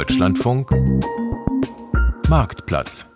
[0.00, 0.70] Deutschlandfunk
[2.30, 3.06] Marktplatz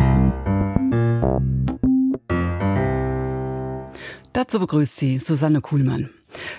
[4.35, 6.11] Dazu begrüßt sie Susanne Kuhlmann.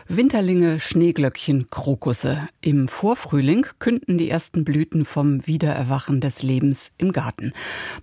[0.08, 2.48] Winterlinge, Schneeglöckchen, Krokusse.
[2.62, 7.54] Im Vorfrühling künden die ersten Blüten vom Wiedererwachen des Lebens im Garten.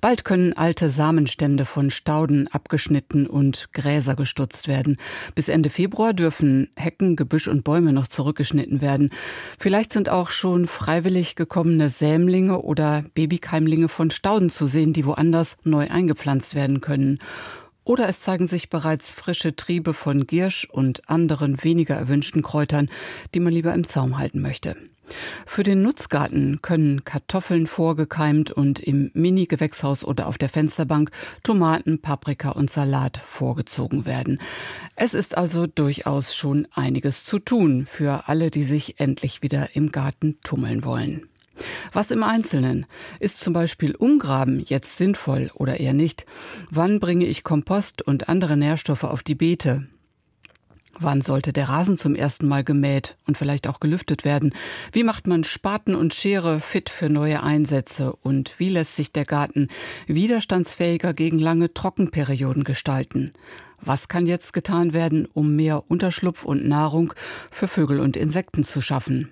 [0.01, 4.97] Bald können alte Samenstände von Stauden abgeschnitten und Gräser gestutzt werden.
[5.35, 9.11] Bis Ende Februar dürfen Hecken, Gebüsch und Bäume noch zurückgeschnitten werden.
[9.59, 15.57] Vielleicht sind auch schon freiwillig gekommene Sämlinge oder Babykeimlinge von Stauden zu sehen, die woanders
[15.65, 17.19] neu eingepflanzt werden können.
[17.85, 22.89] Oder es zeigen sich bereits frische Triebe von Giersch und anderen weniger erwünschten Kräutern,
[23.35, 24.77] die man lieber im Zaum halten möchte.
[25.47, 31.11] Für den Nutzgarten können Kartoffeln vorgekeimt und im Mini-Gewächshaus oder auf der Fensterbank
[31.43, 34.41] Tomaten, Paprika und Salat vorgezogen werden.
[34.97, 39.93] Es ist also durchaus schon einiges zu tun für alle, die sich endlich wieder im
[39.93, 41.29] Garten tummeln wollen.
[41.93, 42.87] Was im Einzelnen?
[43.21, 46.27] Ist zum Beispiel Umgraben jetzt sinnvoll oder eher nicht?
[46.71, 49.87] Wann bringe ich Kompost und andere Nährstoffe auf die Beete?
[50.99, 54.55] Wann sollte der Rasen zum ersten Mal gemäht und vielleicht auch gelüftet werden?
[54.93, 58.13] Wie macht man Spaten und Schere fit für neue Einsätze?
[58.13, 59.69] Und wie lässt sich der Garten
[60.07, 63.33] widerstandsfähiger gegen lange Trockenperioden gestalten?
[63.81, 67.15] Was kann jetzt getan werden, um mehr Unterschlupf und Nahrung
[67.51, 69.31] für Vögel und Insekten zu schaffen?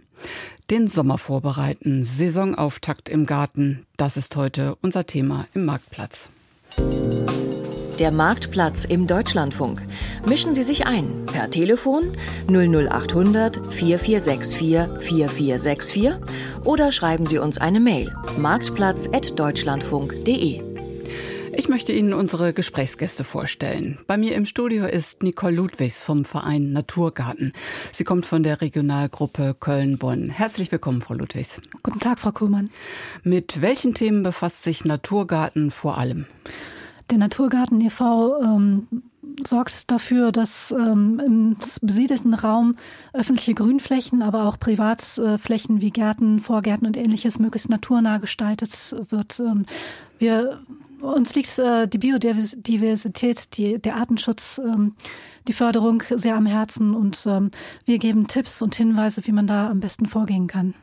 [0.70, 6.30] Den Sommer vorbereiten, Saisonauftakt im Garten, das ist heute unser Thema im Marktplatz.
[7.98, 9.82] Der Marktplatz im Deutschlandfunk.
[10.26, 12.12] Mischen Sie sich ein per Telefon
[12.46, 14.56] 00800 4464
[15.00, 16.12] 4464
[16.64, 20.69] oder schreiben Sie uns eine Mail marktplatz.deutschlandfunk.de.
[21.53, 23.98] Ich möchte Ihnen unsere Gesprächsgäste vorstellen.
[24.06, 27.53] Bei mir im Studio ist Nicole Ludwigs vom Verein Naturgarten.
[27.93, 30.31] Sie kommt von der Regionalgruppe Köln-Bonn.
[30.31, 31.61] Herzlich willkommen, Frau Ludwigs.
[31.83, 32.71] Guten Tag, Frau Kuhlmann.
[33.25, 36.27] Mit welchen Themen befasst sich Naturgarten vor allem?
[37.11, 38.41] Der Naturgarten e.V.
[38.43, 38.87] Ähm,
[39.44, 42.77] sorgt dafür, dass ähm, im besiedelten Raum
[43.12, 49.41] öffentliche Grünflächen, aber auch Privatflächen wie Gärten, Vorgärten und ähnliches möglichst naturnah gestaltet wird.
[49.41, 49.66] Ähm,
[50.19, 50.60] wir
[51.00, 54.94] uns liegt äh, die Biodiversität, die, der Artenschutz, ähm,
[55.49, 57.50] die Förderung sehr am Herzen und ähm,
[57.84, 60.75] wir geben Tipps und Hinweise, wie man da am besten vorgehen kann.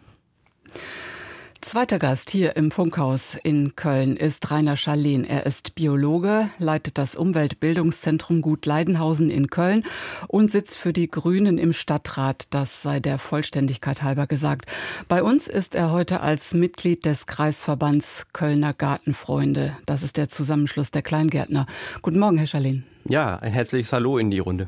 [1.62, 5.26] Zweiter Gast hier im Funkhaus in Köln ist Rainer Scharlehn.
[5.26, 9.84] Er ist Biologe, leitet das Umweltbildungszentrum Gut Leidenhausen in Köln
[10.28, 12.48] und sitzt für die Grünen im Stadtrat.
[12.52, 14.72] Das sei der Vollständigkeit halber gesagt.
[15.08, 19.76] Bei uns ist er heute als Mitglied des Kreisverbands Kölner Gartenfreunde.
[19.86, 21.66] Das ist der Zusammenschluss der Kleingärtner.
[22.02, 22.84] Guten Morgen, Herr Scharlehn.
[23.06, 24.68] Ja, ein herzliches Hallo in die Runde.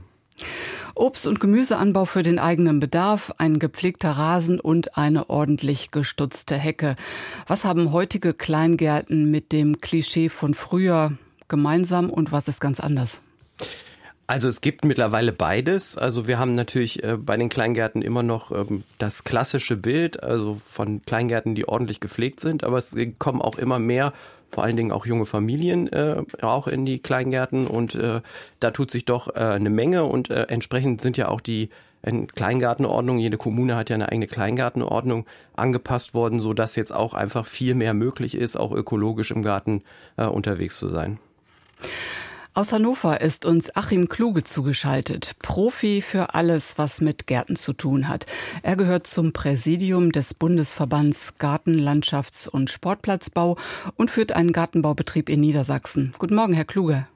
[0.95, 6.95] Obst- und Gemüseanbau für den eigenen Bedarf, ein gepflegter Rasen und eine ordentlich gestutzte Hecke.
[7.47, 11.13] Was haben heutige Kleingärten mit dem Klischee von früher
[11.47, 13.19] gemeinsam und was ist ganz anders?
[14.29, 15.97] Also es gibt mittlerweile beides.
[15.97, 20.61] Also wir haben natürlich äh, bei den Kleingärten immer noch ähm, das klassische Bild, also
[20.67, 24.13] von Kleingärten, die ordentlich gepflegt sind, aber es kommen auch immer mehr
[24.51, 28.21] vor allen Dingen auch junge Familien äh, auch in die Kleingärten und äh,
[28.59, 31.71] da tut sich doch äh, eine Menge und äh, entsprechend sind ja auch die
[32.03, 35.25] äh, Kleingartenordnung, jede Kommune hat ja eine eigene Kleingartenordnung
[35.55, 39.81] angepasst worden, so dass jetzt auch einfach viel mehr möglich ist, auch ökologisch im Garten
[40.17, 41.17] unterwegs zu sein.
[42.55, 48.07] Aus Hannover ist uns Achim Kluge zugeschaltet, Profi für alles, was mit Gärten zu tun
[48.07, 48.25] hat.
[48.63, 53.55] Er gehört zum Präsidium des Bundesverbands Garten, Landschafts- und Sportplatzbau
[53.97, 56.13] und führt einen Gartenbaubetrieb in Niedersachsen.
[56.17, 57.07] Guten Morgen, Herr Kluge.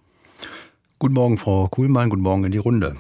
[1.00, 2.12] Guten Morgen, Frau Kuhlmann.
[2.12, 2.96] Guten Morgen in die Runde.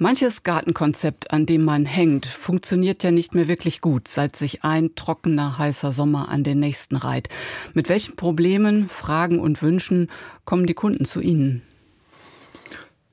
[0.00, 4.94] Manches Gartenkonzept, an dem man hängt, funktioniert ja nicht mehr wirklich gut, seit sich ein
[4.94, 7.28] trockener, heißer Sommer an den nächsten reiht.
[7.74, 10.08] Mit welchen Problemen, Fragen und Wünschen
[10.44, 11.62] kommen die Kunden zu Ihnen?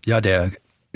[0.06, 0.52] Ja, der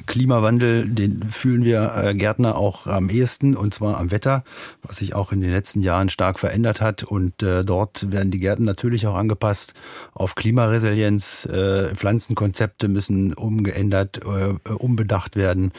[0.09, 4.43] Klimawandel, den fühlen wir äh, Gärtner auch am ehesten und zwar am Wetter,
[4.81, 7.03] was sich auch in den letzten Jahren stark verändert hat.
[7.03, 9.75] Und äh, dort werden die Gärten natürlich auch angepasst
[10.13, 11.45] auf Klimaresilienz.
[11.45, 15.71] Äh, Pflanzenkonzepte müssen umgeändert, umbedacht werden.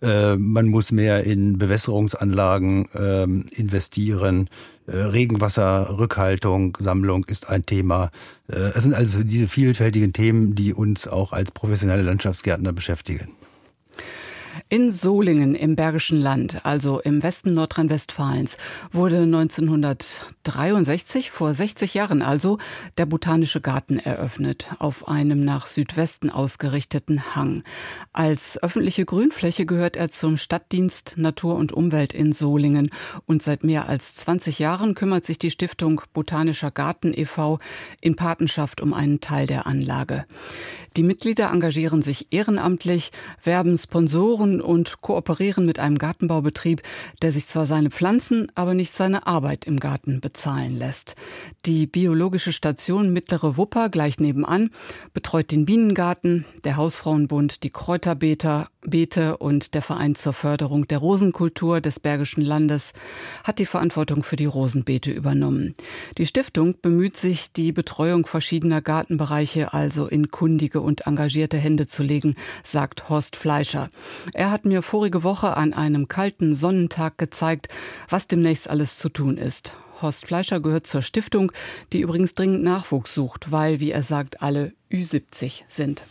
[0.00, 4.50] Man muss mehr in Bewässerungsanlagen ähm, investieren.
[4.88, 8.10] Regenwasserrückhaltung, Sammlung ist ein Thema.
[8.48, 13.28] Es sind also diese vielfältigen Themen, die uns auch als professionelle Landschaftsgärtner beschäftigen.
[14.68, 18.56] In Solingen im Bergischen Land, also im Westen Nordrhein-Westfalens,
[18.90, 22.58] wurde 1963, vor 60 Jahren also,
[22.98, 27.62] der Botanische Garten eröffnet, auf einem nach Südwesten ausgerichteten Hang.
[28.12, 32.90] Als öffentliche Grünfläche gehört er zum Stadtdienst Natur und Umwelt in Solingen
[33.24, 37.60] und seit mehr als 20 Jahren kümmert sich die Stiftung Botanischer Garten e.V.
[38.00, 40.24] in Patenschaft um einen Teil der Anlage.
[40.96, 43.12] Die Mitglieder engagieren sich ehrenamtlich,
[43.44, 46.82] werben Sponsoren und kooperieren mit einem Gartenbaubetrieb,
[47.22, 51.14] der sich zwar seine Pflanzen, aber nicht seine Arbeit im Garten bezahlen lässt.
[51.64, 54.70] Die biologische Station Mittlere Wupper gleich nebenan
[55.14, 61.80] betreut den Bienengarten, der Hausfrauenbund die Kräuterbeete Beete und der Verein zur Förderung der Rosenkultur
[61.80, 62.92] des Bergischen Landes
[63.44, 65.74] hat die Verantwortung für die Rosenbeete übernommen.
[66.18, 72.02] Die Stiftung bemüht sich, die Betreuung verschiedener Gartenbereiche also in kundige und engagierte Hände zu
[72.02, 73.88] legen, sagt Horst Fleischer.
[74.32, 77.68] Er hat mir vorige Woche an einem kalten Sonnentag gezeigt,
[78.08, 79.74] was demnächst alles zu tun ist.
[80.02, 81.52] Horst Fleischer gehört zur Stiftung,
[81.92, 86.04] die übrigens dringend Nachwuchs sucht, weil, wie er sagt, alle Ü70 sind.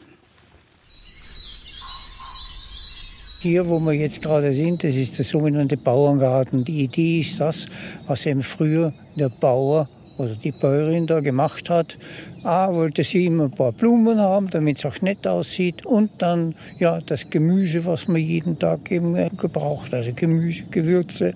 [3.40, 6.66] Hier, wo wir jetzt gerade sind, das ist der sogenannte Bauerngarten.
[6.66, 7.68] Die Idee ist das,
[8.08, 11.98] was eben früher der Bauer oder die Bäuerin da gemacht hat.
[12.46, 15.86] A, wollte sie immer ein paar Blumen haben, damit es auch nett aussieht.
[15.86, 19.94] Und dann ja, das Gemüse, was man jeden Tag eben gebraucht.
[19.94, 21.34] Also Gemüse, Gewürze,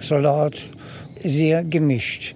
[0.00, 0.54] Salat,
[1.24, 2.34] sehr gemischt.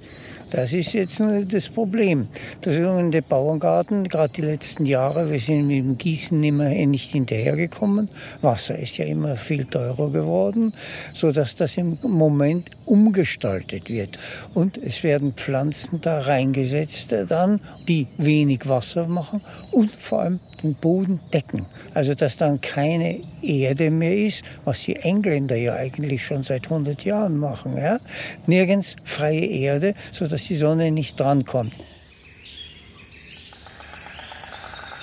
[0.56, 2.28] Das ist jetzt das Problem.
[2.64, 8.08] Der sogenannte Bauerngarten, gerade die letzten Jahre, wir sind mit dem Gießen immer nicht hinterhergekommen.
[8.40, 10.72] Wasser ist ja immer viel teurer geworden,
[11.12, 14.18] sodass das im Moment umgestaltet wird.
[14.54, 19.42] Und es werden Pflanzen da reingesetzt dann, die wenig Wasser machen
[19.72, 21.66] und vor allem den Boden decken.
[21.94, 27.04] Also dass dann keine Erde mehr ist, was die Engländer ja eigentlich schon seit 100
[27.04, 27.76] Jahren machen.
[27.76, 27.98] Ja?
[28.46, 31.72] Nirgends freie Erde, sodass die Sonne nicht drankommt.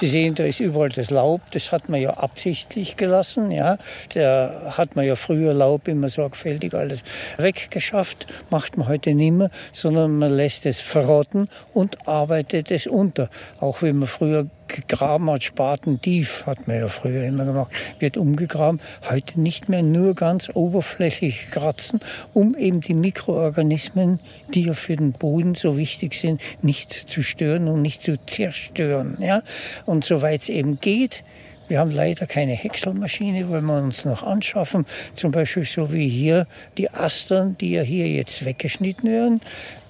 [0.03, 3.51] Sie sehen, da ist überall das Laub, das hat man ja absichtlich gelassen.
[3.51, 3.77] Ja.
[4.13, 7.03] Da hat man ja früher Laub immer sorgfältig alles
[7.37, 13.29] weggeschafft, macht man heute nicht mehr, sondern man lässt es verrotten und arbeitet es unter.
[13.61, 18.17] Auch wenn man früher gegraben hat, Spaten tief, hat man ja früher immer gemacht, wird
[18.17, 18.79] umgegraben.
[19.09, 21.99] Heute nicht mehr nur ganz oberflächlich kratzen,
[22.33, 24.19] um eben die Mikroorganismen,
[24.53, 29.17] die ja für den Boden so wichtig sind, nicht zu stören und nicht zu zerstören.
[29.19, 29.41] Ja?
[29.85, 31.23] Und soweit es eben geht,
[31.73, 34.85] wir haben leider keine Häckselmaschine, wollen wir uns noch anschaffen.
[35.15, 36.45] Zum Beispiel so wie hier
[36.77, 39.41] die Astern, die ja hier jetzt weggeschnitten werden.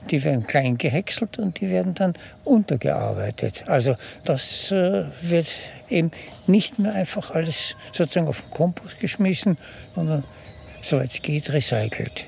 [0.10, 2.14] Die werden klein gehäckselt und die werden dann
[2.46, 3.66] untergearbeitet.
[3.68, 5.48] Also das äh, wird
[5.90, 6.12] eben
[6.48, 9.58] nicht mehr einfach alles sozusagen auf den Kompost geschmissen,
[9.94, 10.24] sondern
[10.82, 12.24] soweit es geht recycelt.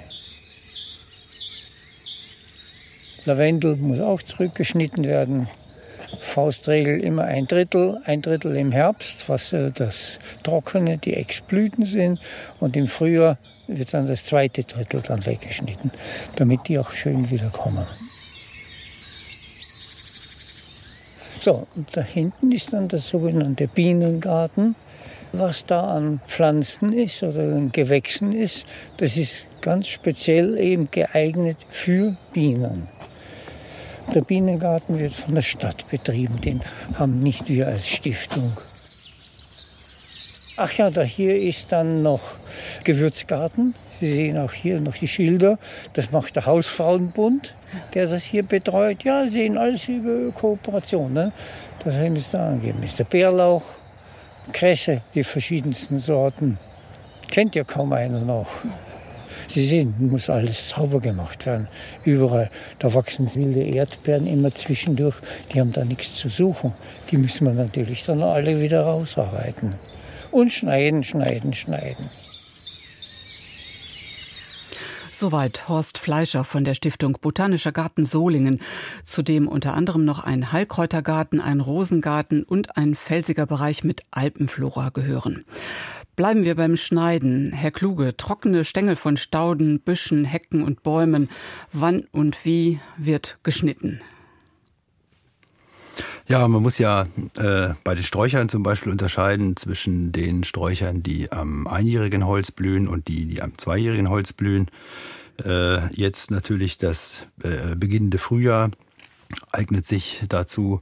[3.23, 5.47] Lavendel muss auch zurückgeschnitten werden.
[6.19, 12.19] Faustregel immer ein Drittel, ein Drittel im Herbst, was äh, das Trockene, die Exblüten sind.
[12.59, 15.91] Und im Frühjahr wird dann das zweite Drittel dann weggeschnitten,
[16.35, 17.85] damit die auch schön wieder kommen.
[21.41, 24.75] So, und da hinten ist dann der sogenannte Bienengarten.
[25.31, 28.65] Was da an Pflanzen ist oder an Gewächsen ist,
[28.97, 32.87] das ist ganz speziell eben geeignet für Bienen.
[34.13, 36.61] Der Bienengarten wird von der Stadt betrieben, den
[36.97, 38.55] haben nicht wir als Stiftung.
[40.57, 42.21] Ach ja, da hier ist dann noch
[42.85, 43.73] Gewürzgarten.
[43.99, 45.57] Sie sehen auch hier noch die Schilder.
[45.93, 47.53] Das macht der Hausfrauenbund,
[47.93, 49.03] der das hier betreut.
[49.03, 51.11] Ja, Sie sehen alles über Kooperation.
[51.11, 51.33] Ne?
[51.83, 52.83] Das haben Sie da angegeben.
[52.83, 53.63] Ist der Bärlauch,
[54.53, 56.57] Kresse, die verschiedensten Sorten.
[57.27, 58.47] Kennt ja kaum einer noch.
[59.55, 61.69] Sie sehen, muss alles sauber gemacht werden.
[62.03, 62.51] Überall.
[62.77, 65.15] Da wachsen wilde Erdbeeren immer zwischendurch.
[65.53, 66.73] Die haben da nichts zu suchen.
[67.09, 69.75] Die müssen wir natürlich dann alle wieder rausarbeiten.
[70.31, 72.09] Und schneiden, schneiden, schneiden.
[75.09, 78.59] Soweit Horst Fleischer von der Stiftung Botanischer Garten Solingen,
[79.03, 84.89] zu dem unter anderem noch ein Heilkräutergarten, ein Rosengarten und ein felsiger Bereich mit Alpenflora
[84.89, 85.45] gehören.
[86.15, 87.51] Bleiben wir beim Schneiden.
[87.51, 91.29] Herr Kluge, trockene Stängel von Stauden, Büschen, Hecken und Bäumen.
[91.73, 94.01] Wann und wie wird geschnitten?
[96.27, 101.31] Ja, man muss ja äh, bei den Sträuchern zum Beispiel unterscheiden zwischen den Sträuchern, die
[101.31, 104.71] am einjährigen Holz blühen und die, die am zweijährigen Holz blühen.
[105.43, 108.71] Äh, jetzt natürlich das äh, beginnende Frühjahr
[109.51, 110.81] eignet sich dazu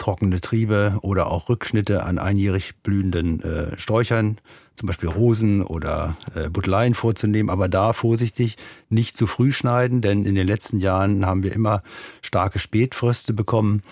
[0.00, 4.38] trockene Triebe oder auch Rückschnitte an einjährig blühenden äh, Sträuchern,
[4.74, 8.56] zum Beispiel Rosen oder äh, Butteleien vorzunehmen, aber da vorsichtig
[8.88, 11.82] nicht zu früh schneiden, denn in den letzten Jahren haben wir immer
[12.22, 13.82] starke Spätfröste bekommen.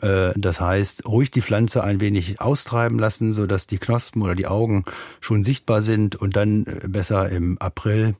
[0.00, 4.46] Äh, das heißt, ruhig die Pflanze ein wenig austreiben lassen, sodass die Knospen oder die
[4.46, 4.84] Augen
[5.20, 8.14] schon sichtbar sind und dann äh, besser im April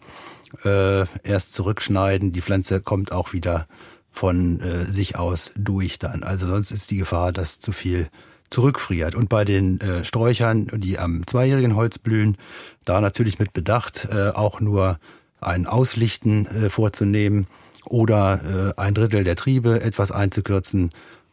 [0.64, 2.32] äh, erst zurückschneiden.
[2.32, 3.68] Die Pflanze kommt auch wieder
[4.16, 6.22] von äh, sich aus durch dann.
[6.22, 8.08] Also sonst ist die Gefahr, dass zu viel
[8.50, 9.14] zurückfriert.
[9.14, 12.36] Und bei den äh, Sträuchern, die am zweijährigen Holz blühen,
[12.84, 14.98] da natürlich mit Bedacht äh, auch nur
[15.40, 17.46] ein Auslichten äh, vorzunehmen
[17.84, 20.90] oder äh, ein Drittel der Triebe etwas einzukürzen.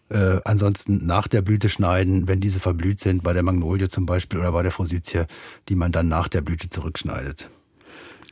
[0.10, 4.40] Äh, ansonsten nach der Blüte schneiden, wenn diese verblüht sind, bei der Magnolie zum Beispiel
[4.40, 5.24] oder bei der Forsythie,
[5.70, 7.50] die man dann nach der Blüte zurückschneidet.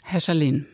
[0.03, 0.65] Herr Schalin.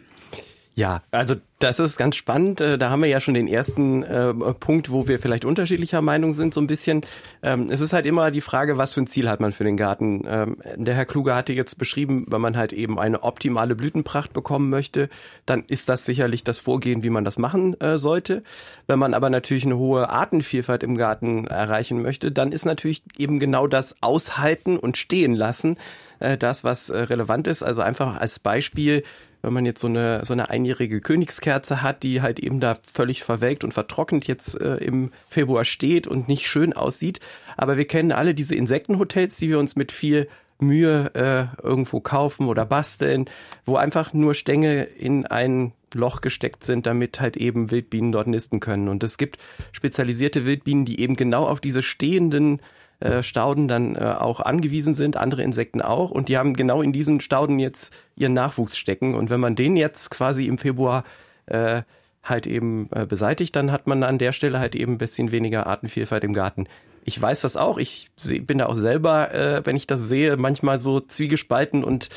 [0.77, 2.61] Ja, also das ist ganz spannend.
[2.61, 6.33] Äh, da haben wir ja schon den ersten äh, Punkt, wo wir vielleicht unterschiedlicher Meinung
[6.33, 7.01] sind, so ein bisschen.
[7.41, 9.77] Ähm, es ist halt immer die Frage, was für ein Ziel hat man für den
[9.77, 10.23] Garten.
[10.27, 14.69] Ähm, der Herr Kluge hatte jetzt beschrieben, wenn man halt eben eine optimale Blütenpracht bekommen
[14.69, 15.09] möchte,
[15.45, 18.43] dann ist das sicherlich das Vorgehen, wie man das machen äh, sollte.
[18.85, 23.39] Wenn man aber natürlich eine hohe Artenvielfalt im Garten erreichen möchte, dann ist natürlich eben
[23.39, 25.77] genau das Aushalten und Stehen lassen
[26.19, 27.63] äh, das, was äh, relevant ist.
[27.63, 29.03] Also einfach als Beispiel,
[29.41, 33.23] wenn man jetzt so eine, so eine einjährige Königskerze hat, die halt eben da völlig
[33.23, 37.19] verwelkt und vertrocknet jetzt äh, im Februar steht und nicht schön aussieht.
[37.55, 40.27] Aber wir kennen alle diese Insektenhotels, die wir uns mit viel
[40.59, 43.25] Mühe äh, irgendwo kaufen oder basteln,
[43.65, 48.59] wo einfach nur Stängel in ein Loch gesteckt sind, damit halt eben Wildbienen dort nisten
[48.59, 48.89] können.
[48.89, 49.37] Und es gibt
[49.71, 52.59] spezialisierte Wildbienen, die eben genau auf diese stehenden
[52.99, 56.11] äh, Stauden dann äh, auch angewiesen sind, andere Insekten auch.
[56.11, 59.13] Und die haben genau in diesen Stauden jetzt ihren Nachwuchs stecken.
[59.15, 61.03] Und wenn man den jetzt quasi im Februar
[61.47, 61.83] äh,
[62.23, 65.67] halt eben äh, beseitigt, dann hat man an der Stelle halt eben ein bisschen weniger
[65.67, 66.67] Artenvielfalt im Garten
[67.07, 67.77] ich weiß das auch.
[67.77, 72.09] Ich bin da auch selber, äh, wenn ich das sehe, manchmal so zwiegespalten und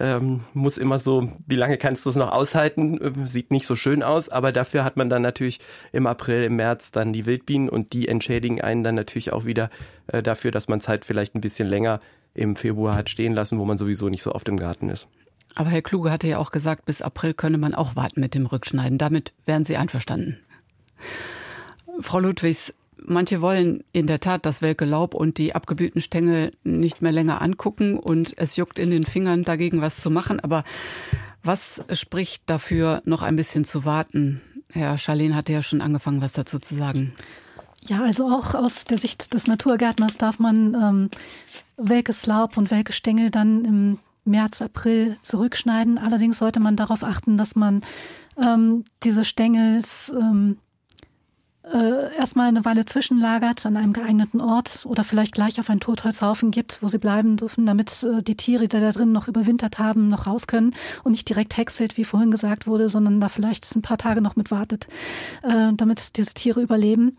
[0.00, 2.98] ähm, muss immer so, wie lange kannst du es noch aushalten?
[3.02, 5.60] Ähm, sieht nicht so schön aus, aber dafür hat man dann natürlich
[5.92, 9.68] im April, im März dann die Wildbienen und die entschädigen einen dann natürlich auch wieder
[10.06, 12.00] äh, dafür, dass man es halt vielleicht ein bisschen länger
[12.32, 15.08] im Februar hat stehen lassen, wo man sowieso nicht so oft im Garten ist.
[15.58, 18.46] Aber Herr Kluge hatte ja auch gesagt, bis April könne man auch warten mit dem
[18.46, 18.96] Rückschneiden.
[18.96, 20.38] Damit wären Sie einverstanden.
[22.00, 22.72] Frau Ludwigs,
[23.04, 27.40] Manche wollen in der Tat das welke Laub und die abgeblühten Stängel nicht mehr länger
[27.40, 30.40] angucken und es juckt in den Fingern dagegen was zu machen.
[30.40, 30.62] Aber
[31.42, 34.40] was spricht dafür, noch ein bisschen zu warten?
[34.70, 37.14] Herr Scharlin hatte ja schon angefangen, was dazu zu sagen.
[37.86, 41.10] Ja, also auch aus der Sicht des Naturgärtners darf man ähm,
[41.76, 43.98] welkes Laub und welke Stängel dann im
[44.28, 45.98] März, April zurückschneiden.
[45.98, 47.82] Allerdings sollte man darauf achten, dass man
[48.40, 50.58] ähm, diese Stängels ähm,
[51.72, 56.50] äh, erstmal eine Weile zwischenlagert an einem geeigneten Ort oder vielleicht gleich auf einen Totholzhaufen
[56.50, 60.08] gibt, wo sie bleiben dürfen, damit äh, die Tiere, die da drin noch überwintert haben,
[60.08, 63.82] noch raus können und nicht direkt häckselt, wie vorhin gesagt wurde, sondern da vielleicht ein
[63.82, 64.86] paar Tage noch mit wartet,
[65.42, 67.18] äh, damit diese Tiere überleben.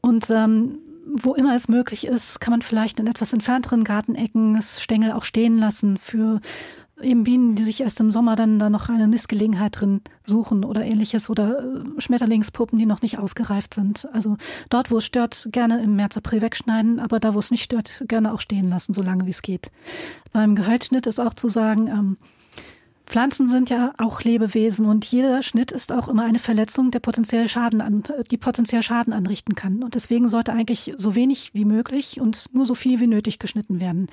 [0.00, 0.78] Und ähm,
[1.12, 5.24] wo immer es möglich ist, kann man vielleicht in etwas entfernteren Gartenecken das Stängel auch
[5.24, 6.40] stehen lassen für
[7.02, 10.84] eben Bienen, die sich erst im Sommer dann da noch eine Nistgelegenheit drin suchen oder
[10.84, 14.08] ähnliches oder äh, Schmetterlingspuppen, die noch nicht ausgereift sind.
[14.12, 14.36] Also
[14.68, 18.04] dort, wo es stört, gerne im März, April wegschneiden, aber da, wo es nicht stört,
[18.06, 19.70] gerne auch stehen lassen, solange wie es geht.
[20.32, 22.16] Beim Gehölzschnitt ist auch zu sagen, ähm,
[23.10, 27.48] Pflanzen sind ja auch Lebewesen und jeder Schnitt ist auch immer eine Verletzung, der potenziell
[27.48, 29.82] Schaden an, die potenziell Schaden anrichten kann.
[29.82, 33.80] Und deswegen sollte eigentlich so wenig wie möglich und nur so viel wie nötig geschnitten
[33.80, 34.06] werden.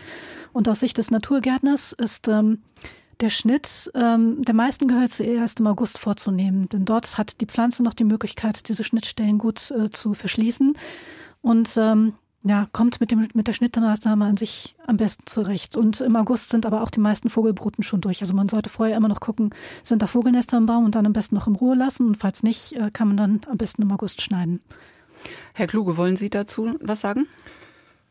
[0.51, 2.63] Und aus Sicht des Naturgärtners ist ähm,
[3.19, 6.67] der Schnitt ähm, der meisten Gehölze erst im August vorzunehmen.
[6.69, 10.75] Denn dort hat die Pflanze noch die Möglichkeit, diese Schnittstellen gut äh, zu verschließen.
[11.41, 12.13] Und ähm,
[12.43, 15.75] ja, kommt mit, dem, mit der Schnittmaßnahme an sich am besten zurecht.
[15.75, 18.21] Und im August sind aber auch die meisten Vogelbruten schon durch.
[18.21, 19.53] Also man sollte vorher immer noch gucken,
[19.83, 22.07] sind da Vogelnester im Baum und dann am besten noch in Ruhe lassen.
[22.07, 24.61] Und falls nicht, äh, kann man dann am besten im August schneiden.
[25.53, 27.27] Herr Kluge, wollen Sie dazu was sagen?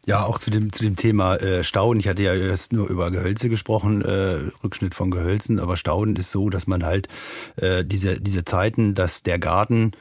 [0.06, 1.98] Ja, auch zu dem, zu dem Thema äh, Stauden.
[1.98, 6.30] Ich hatte ja erst nur über Gehölze gesprochen, äh, Rückschnitt von Gehölzen, aber Stauden ist
[6.30, 7.08] so, dass man halt
[7.56, 9.92] äh, diese, diese Zeiten, dass der Garten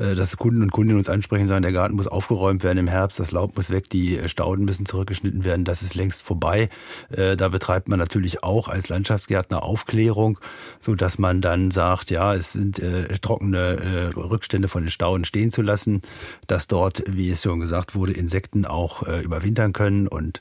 [0.00, 3.32] dass Kunden und Kundinnen uns ansprechen, sagen, der Garten muss aufgeräumt werden im Herbst, das
[3.32, 6.68] Laub muss weg, die äh, Stauden müssen zurückgeschnitten werden, das ist längst vorbei.
[7.10, 10.38] Äh, da betreibt man natürlich auch als Landschaftsgärtner Aufklärung,
[10.78, 12.80] so dass man dann sagt, ja, es sind
[13.20, 16.02] trockene Rückstände von den Stauden stehen zu lassen,
[16.46, 20.40] dass dort, wie es schon gesagt wurde, Insekten auch überwintern können und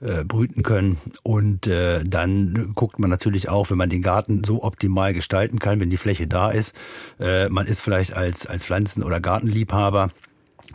[0.00, 0.98] äh, brüten können.
[1.22, 5.80] Und äh, dann guckt man natürlich auch, wenn man den Garten so optimal gestalten kann,
[5.80, 6.74] wenn die Fläche da ist.
[7.18, 10.10] Äh, man ist vielleicht als, als Pflanzen- oder Gartenliebhaber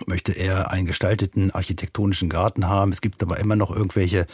[0.07, 2.91] möchte eher einen gestalteten architektonischen Garten haben.
[2.91, 4.27] Es gibt aber immer noch irgendwelche,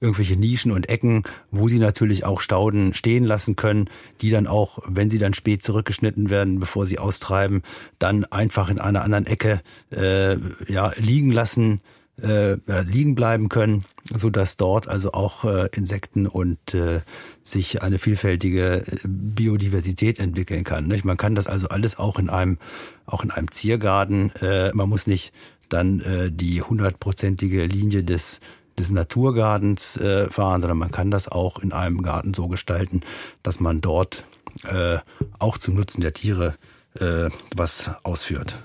[0.00, 3.90] irgendwelche Nischen und Ecken, wo sie natürlich auch Stauden stehen lassen können,
[4.20, 7.62] die dann auch, wenn sie dann spät zurückgeschnitten werden, bevor sie austreiben,
[7.98, 10.36] dann einfach in einer anderen Ecke äh,
[10.70, 11.80] ja, liegen lassen
[12.22, 17.00] äh, liegen bleiben können, so dass dort also auch äh, Insekten und äh,
[17.42, 20.86] sich eine vielfältige äh, Biodiversität entwickeln kann.
[20.86, 21.04] Nicht?
[21.04, 22.58] Man kann das also alles auch in einem
[23.06, 24.30] auch in einem Ziergarten.
[24.40, 25.32] Äh, man muss nicht
[25.68, 28.40] dann äh, die hundertprozentige Linie des
[28.78, 33.00] des Naturgartens äh, fahren, sondern man kann das auch in einem Garten so gestalten,
[33.42, 34.24] dass man dort
[34.66, 34.98] äh,
[35.38, 36.54] auch zum Nutzen der Tiere
[36.98, 38.56] äh, was ausführt.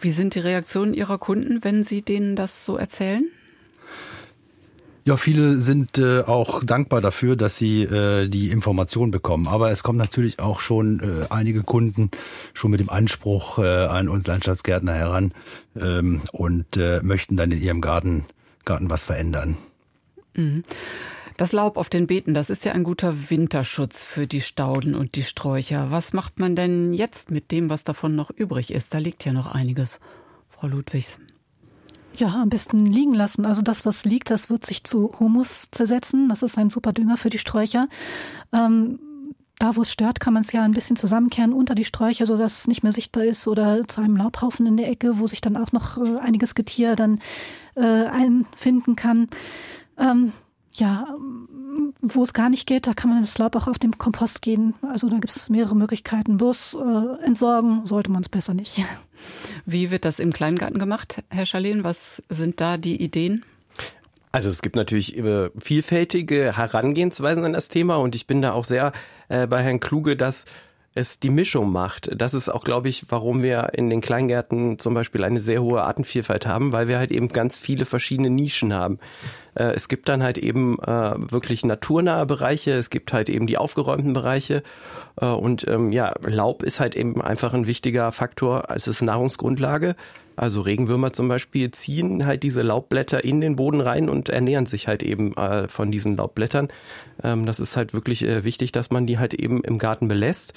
[0.00, 3.30] Wie sind die Reaktionen Ihrer Kunden, wenn Sie denen das so erzählen?
[5.06, 9.46] Ja, viele sind äh, auch dankbar dafür, dass sie äh, die Information bekommen.
[9.46, 12.10] Aber es kommen natürlich auch schon äh, einige Kunden
[12.54, 15.32] schon mit dem Anspruch äh, an uns Landschaftsgärtner heran
[15.80, 18.24] ähm, und äh, möchten dann in ihrem Garten,
[18.64, 19.56] Garten was verändern.
[20.34, 20.64] Mhm.
[21.36, 25.16] Das Laub auf den Beeten, das ist ja ein guter Winterschutz für die Stauden und
[25.16, 25.90] die Sträucher.
[25.90, 28.94] Was macht man denn jetzt mit dem, was davon noch übrig ist?
[28.94, 30.00] Da liegt ja noch einiges,
[30.48, 31.18] Frau Ludwigs.
[32.14, 33.44] Ja, am besten liegen lassen.
[33.44, 36.30] Also das, was liegt, das wird sich zu Humus zersetzen.
[36.30, 37.88] Das ist ein super Dünger für die Sträucher.
[38.54, 38.98] Ähm,
[39.58, 42.60] da, wo es stört, kann man es ja ein bisschen zusammenkehren unter die Sträucher, sodass
[42.60, 45.58] es nicht mehr sichtbar ist oder zu einem Laubhaufen in der Ecke, wo sich dann
[45.58, 47.20] auch noch äh, einiges Getier dann
[47.74, 49.28] äh, einfinden kann.
[49.98, 50.32] Ähm,
[50.78, 51.06] ja,
[52.00, 54.74] wo es gar nicht geht, da kann man das Laub auch auf dem Kompost gehen.
[54.82, 56.36] Also da gibt es mehrere Möglichkeiten.
[56.36, 58.80] Bloß äh, entsorgen sollte man es besser nicht.
[59.66, 61.84] Wie wird das im Kleingarten gemacht, Herr Schalin?
[61.84, 63.44] Was sind da die Ideen?
[64.32, 65.16] Also es gibt natürlich
[65.58, 68.92] vielfältige Herangehensweisen an das Thema und ich bin da auch sehr
[69.28, 70.44] äh, bei Herrn Kluge, dass
[70.96, 72.10] es die Mischung macht.
[72.16, 75.82] Das ist auch, glaube ich, warum wir in den Kleingärten zum Beispiel eine sehr hohe
[75.82, 78.98] Artenvielfalt haben, weil wir halt eben ganz viele verschiedene Nischen haben.
[79.54, 83.58] Äh, es gibt dann halt eben äh, wirklich naturnahe Bereiche, es gibt halt eben die
[83.58, 84.62] aufgeräumten Bereiche
[85.20, 89.96] äh, und ähm, ja, Laub ist halt eben einfach ein wichtiger Faktor als es Nahrungsgrundlage.
[90.36, 94.86] Also Regenwürmer zum Beispiel ziehen halt diese Laubblätter in den Boden rein und ernähren sich
[94.86, 96.68] halt eben äh, von diesen Laubblättern.
[97.22, 100.52] Ähm, das ist halt wirklich äh, wichtig, dass man die halt eben im Garten belässt.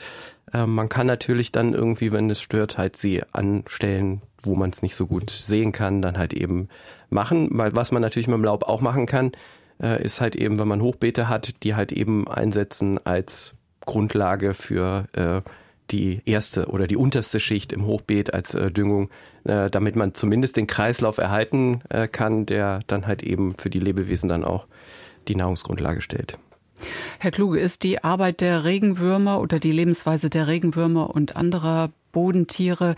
[0.53, 4.81] Ähm, man kann natürlich dann irgendwie, wenn es stört, halt sie anstellen, wo man es
[4.81, 6.67] nicht so gut sehen kann, dann halt eben
[7.09, 7.49] machen.
[7.51, 9.31] Was man natürlich mit dem Laub auch machen kann,
[9.81, 15.05] äh, ist halt eben, wenn man Hochbeete hat, die halt eben einsetzen als Grundlage für
[15.91, 19.09] die erste oder die unterste Schicht im Hochbeet als äh, Düngung,
[19.43, 23.79] äh, damit man zumindest den Kreislauf erhalten äh, kann, der dann halt eben für die
[23.79, 24.67] Lebewesen dann auch
[25.27, 26.37] die Nahrungsgrundlage stellt.
[27.19, 32.95] Herr Kluge, ist die Arbeit der Regenwürmer oder die Lebensweise der Regenwürmer und anderer Bodentiere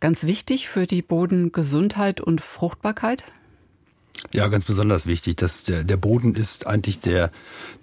[0.00, 3.24] ganz wichtig für die Bodengesundheit und Fruchtbarkeit?
[4.30, 5.36] Ja, ganz besonders wichtig.
[5.36, 7.30] dass der, der Boden ist eigentlich der,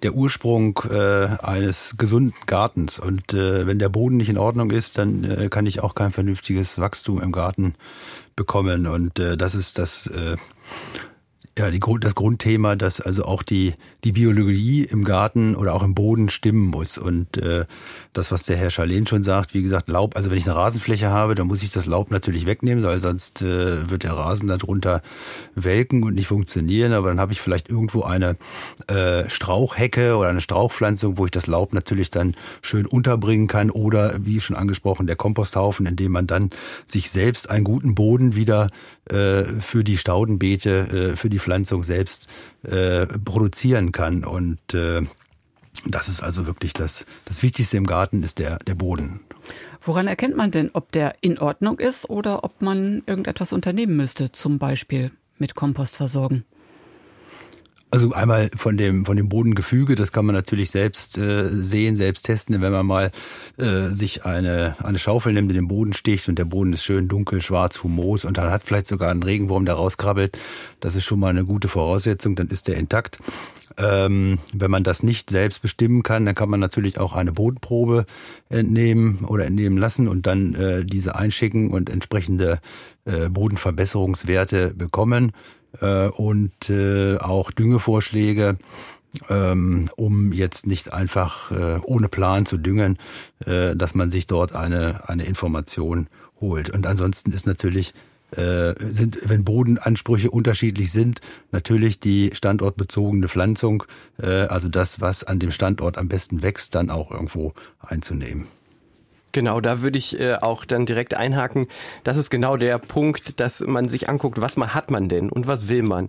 [0.02, 2.98] der Ursprung äh, eines gesunden Gartens.
[2.98, 6.12] Und äh, wenn der Boden nicht in Ordnung ist, dann äh, kann ich auch kein
[6.12, 7.74] vernünftiges Wachstum im Garten
[8.36, 8.86] bekommen.
[8.86, 10.36] Und äh, das ist das äh,
[11.58, 15.94] ja, die, das Grundthema, dass also auch die, die Biologie im Garten oder auch im
[15.94, 16.96] Boden stimmen muss.
[16.96, 17.66] Und äh,
[18.12, 21.10] das, was der Herr Schalen schon sagt, wie gesagt, Laub, also wenn ich eine Rasenfläche
[21.10, 25.02] habe, dann muss ich das Laub natürlich wegnehmen, weil sonst äh, wird der Rasen darunter
[25.54, 26.92] welken und nicht funktionieren.
[26.92, 28.36] Aber dann habe ich vielleicht irgendwo eine
[28.86, 33.70] äh, Strauchhecke oder eine Strauchpflanzung, wo ich das Laub natürlich dann schön unterbringen kann.
[33.70, 36.50] Oder wie schon angesprochen, der Komposthaufen, in dem man dann
[36.86, 38.68] sich selbst einen guten Boden wieder
[39.60, 42.28] für die Staudenbeete, äh, für die Pflanzung selbst
[42.62, 44.24] äh, produzieren kann.
[44.24, 45.02] Und äh,
[45.86, 49.20] das ist also wirklich das, das Wichtigste im Garten ist der, der Boden.
[49.82, 54.30] Woran erkennt man denn, ob der in Ordnung ist oder ob man irgendetwas unternehmen müsste,
[54.30, 56.44] zum Beispiel mit Kompost versorgen?
[57.92, 62.22] Also einmal von dem von dem Bodengefüge, das kann man natürlich selbst äh, sehen, selbst
[62.22, 63.10] testen, wenn man mal
[63.56, 67.08] äh, sich eine eine Schaufel nimmt, in den Boden sticht und der Boden ist schön
[67.08, 70.38] dunkel, schwarz, humos und dann hat vielleicht sogar ein Regenwurm, der rauskrabbelt.
[70.78, 73.18] Das ist schon mal eine gute Voraussetzung, dann ist der intakt.
[73.76, 78.04] Ähm, wenn man das nicht selbst bestimmen kann, dann kann man natürlich auch eine Bodenprobe
[78.50, 82.60] entnehmen oder entnehmen lassen und dann äh, diese einschicken und entsprechende
[83.04, 85.32] äh, Bodenverbesserungswerte bekommen
[85.80, 88.58] äh, und äh, auch Düngevorschläge
[89.28, 92.98] ähm, um jetzt nicht einfach äh, ohne Plan zu düngen,
[93.44, 96.08] äh, dass man sich dort eine, eine Information
[96.40, 96.70] holt.
[96.70, 97.92] Und ansonsten ist natürlich
[98.32, 103.82] äh, sind, wenn Bodenansprüche unterschiedlich sind, natürlich die standortbezogene Pflanzung,
[104.22, 108.46] äh, also das, was an dem Standort am besten wächst, dann auch irgendwo einzunehmen.
[109.32, 111.68] Genau, da würde ich äh, auch dann direkt einhaken.
[112.02, 115.46] Das ist genau der Punkt, dass man sich anguckt, was man hat man denn und
[115.46, 116.08] was will man.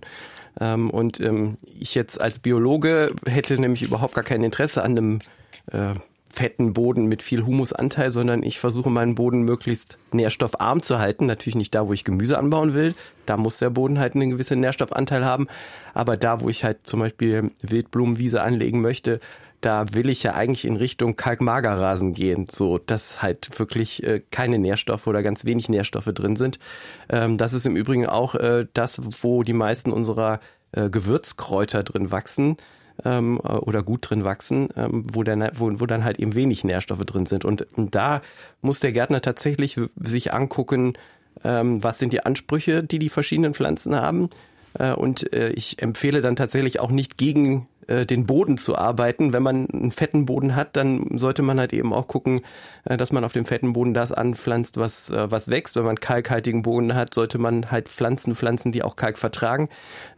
[0.60, 5.18] Ähm, und ähm, ich jetzt als Biologe hätte nämlich überhaupt gar kein Interesse an einem
[5.70, 5.94] äh,
[6.32, 11.26] fetten Boden mit viel Humusanteil, sondern ich versuche meinen Boden möglichst nährstoffarm zu halten.
[11.26, 12.94] Natürlich nicht da, wo ich Gemüse anbauen will.
[13.26, 15.46] Da muss der Boden halt einen gewissen Nährstoffanteil haben.
[15.92, 19.20] Aber da, wo ich halt zum Beispiel Wildblumenwiese anlegen möchte,
[19.62, 24.58] da will ich ja eigentlich in Richtung Kalkmagerrasen gehen, so dass halt wirklich äh, keine
[24.58, 26.58] Nährstoffe oder ganz wenig Nährstoffe drin sind.
[27.08, 30.40] Ähm, das ist im Übrigen auch äh, das, wo die meisten unserer
[30.72, 32.56] äh, Gewürzkräuter drin wachsen
[33.04, 37.04] ähm, oder gut drin wachsen, ähm, wo, der, wo, wo dann halt eben wenig Nährstoffe
[37.04, 37.44] drin sind.
[37.44, 38.20] Und, und da
[38.60, 40.94] muss der Gärtner tatsächlich sich angucken,
[41.44, 44.28] ähm, was sind die Ansprüche, die die verschiedenen Pflanzen haben.
[44.78, 49.32] Äh, und äh, ich empfehle dann tatsächlich auch nicht gegen äh, den Boden zu arbeiten.
[49.32, 52.42] Wenn man einen fetten Boden hat, dann sollte man halt eben auch gucken,
[52.84, 55.76] äh, dass man auf dem fetten Boden das anpflanzt, was, äh, was wächst.
[55.76, 59.68] Wenn man kalkhaltigen Boden hat, sollte man halt Pflanzen pflanzen, die auch Kalk vertragen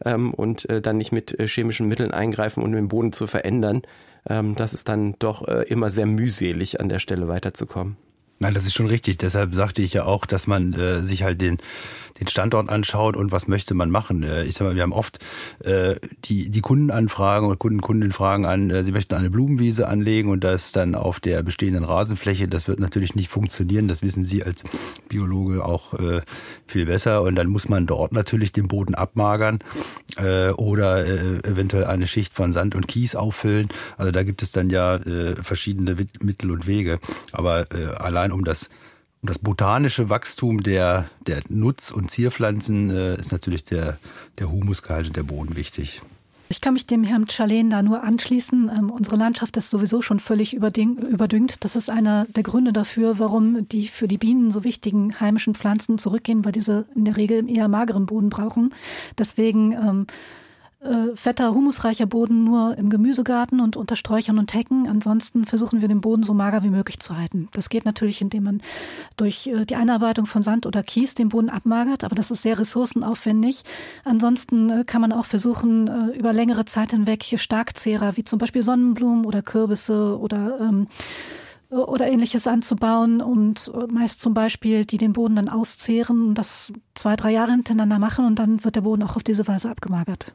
[0.05, 3.83] ähm, und dann nicht mit chemischen Mitteln eingreifen, um den Boden zu verändern.
[4.29, 7.97] Ähm, das ist dann doch immer sehr mühselig, an der Stelle weiterzukommen.
[8.41, 9.19] Nein, das ist schon richtig.
[9.19, 11.59] Deshalb sagte ich ja auch, dass man sich halt den
[12.21, 14.23] den Standort anschaut und was möchte man machen.
[14.23, 15.19] Äh, ich sag mal, wir haben oft
[15.65, 20.31] äh, die, die Kundenanfragen oder Kunden, Kundinnen fragen an, äh, sie möchten eine Blumenwiese anlegen
[20.31, 22.49] und das dann auf der bestehenden Rasenfläche.
[22.49, 23.89] Das wird natürlich nicht funktionieren.
[23.89, 24.65] Das wissen Sie als
[25.09, 26.23] Biologe auch äh,
[26.67, 27.23] viel besser.
[27.23, 29.59] Und dann muss man dort natürlich den Boden abmagern
[30.17, 33.69] äh, oder äh, eventuell eine Schicht von Sand und Kies auffüllen.
[33.97, 37.01] Also da gibt es dann ja äh, verschiedene Mittel und Wege.
[37.33, 38.71] Aber äh, allein um das
[39.25, 43.97] und das botanische Wachstum der, der Nutz- und Zierpflanzen äh, ist natürlich der,
[44.39, 46.03] der Humusgehalt und der Boden wichtig.
[46.51, 48.71] Ich kann mich dem Herrn Chalen da nur anschließen.
[48.77, 51.65] Ähm, unsere Landschaft ist sowieso schon völlig überdüngt.
[51.65, 55.97] Das ist einer der Gründe dafür, warum die für die Bienen so wichtigen heimischen Pflanzen
[55.97, 58.75] zurückgehen, weil diese in der Regel eher mageren Boden brauchen.
[59.17, 60.07] Deswegen ähm,
[60.85, 64.87] äh, fetter, humusreicher Boden nur im Gemüsegarten und unter Sträuchern und Hecken.
[64.87, 67.49] Ansonsten versuchen wir den Boden so mager wie möglich zu halten.
[67.53, 68.63] Das geht natürlich, indem man
[69.17, 72.59] durch äh, die Einarbeitung von Sand oder Kies den Boden abmagert, aber das ist sehr
[72.59, 73.63] ressourcenaufwendig.
[74.05, 78.63] Ansonsten äh, kann man auch versuchen, äh, über längere Zeit hinweg Starkzehrer wie zum Beispiel
[78.63, 80.87] Sonnenblumen oder Kürbisse oder ähm,
[81.71, 87.17] oder ähnliches anzubauen und meist zum Beispiel, die den Boden dann auszehren und das zwei,
[87.17, 90.35] drei Jahre hintereinander machen und dann wird der Boden auch auf diese Weise abgemagert.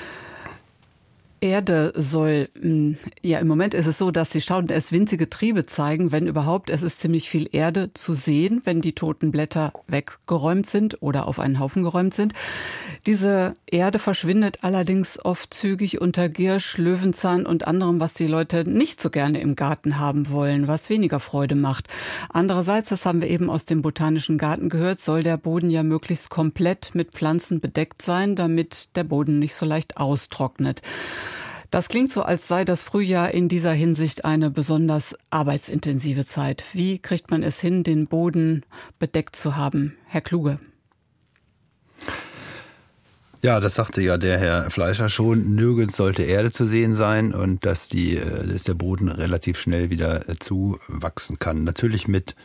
[1.43, 5.65] Erde soll, hm, ja, im Moment ist es so, dass die Schauen erst winzige Triebe
[5.65, 6.69] zeigen, wenn überhaupt.
[6.69, 11.39] Es ist ziemlich viel Erde zu sehen, wenn die toten Blätter weggeräumt sind oder auf
[11.39, 12.33] einen Haufen geräumt sind.
[13.07, 19.01] Diese Erde verschwindet allerdings oft zügig unter Giersch, Löwenzahn und anderem, was die Leute nicht
[19.01, 21.87] so gerne im Garten haben wollen, was weniger Freude macht.
[22.29, 26.29] Andererseits, das haben wir eben aus dem Botanischen Garten gehört, soll der Boden ja möglichst
[26.29, 30.83] komplett mit Pflanzen bedeckt sein, damit der Boden nicht so leicht austrocknet.
[31.71, 36.65] Das klingt so, als sei das Frühjahr in dieser Hinsicht eine besonders arbeitsintensive Zeit.
[36.73, 38.65] Wie kriegt man es hin, den Boden
[38.99, 39.95] bedeckt zu haben?
[40.05, 40.59] Herr Kluge.
[43.43, 45.55] Ja, das sagte ja der Herr Fleischer schon.
[45.55, 49.89] Nirgends sollte Erde zu sehen sein und dass, die, äh, dass der Boden relativ schnell
[49.89, 51.63] wieder äh, zuwachsen kann.
[51.63, 52.35] Natürlich mit,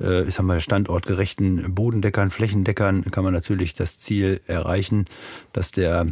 [0.00, 5.04] äh, ich sag mal, standortgerechten Bodendeckern, Flächendeckern kann man natürlich das Ziel erreichen,
[5.52, 6.06] dass der,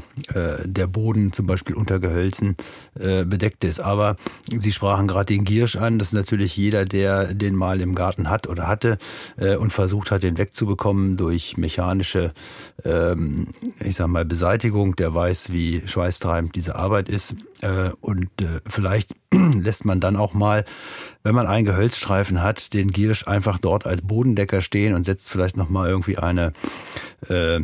[0.64, 2.56] der Boden zum Beispiel unter Gehölzen
[2.94, 3.80] bedeckt ist.
[3.80, 4.16] Aber
[4.54, 5.98] Sie sprachen gerade den Giersch an.
[5.98, 8.98] Das ist natürlich jeder, der den mal im Garten hat oder hatte
[9.36, 12.32] und versucht hat, den wegzubekommen durch mechanische,
[12.84, 13.48] ähm,
[13.80, 17.36] ich sag mal, Beseitigung, der weiß, wie schweißtreibend diese Arbeit ist.
[17.60, 20.64] Äh, und äh, vielleicht lässt man dann auch mal,
[21.22, 25.56] wenn man einen Gehölzstreifen hat, den Giersch einfach dort als Bodendecker stehen und setzt vielleicht
[25.56, 26.52] noch mal irgendwie eine
[27.28, 27.60] äh,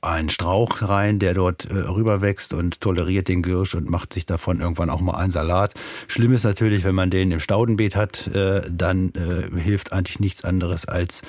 [0.00, 4.60] einen Strauch rein, der dort äh, rüberwächst und toleriert den Giersch und macht sich davon
[4.60, 5.74] irgendwann auch mal einen Salat.
[6.06, 10.44] Schlimm ist natürlich, wenn man den im Staudenbeet hat, äh, dann äh, hilft eigentlich nichts
[10.44, 11.22] anderes als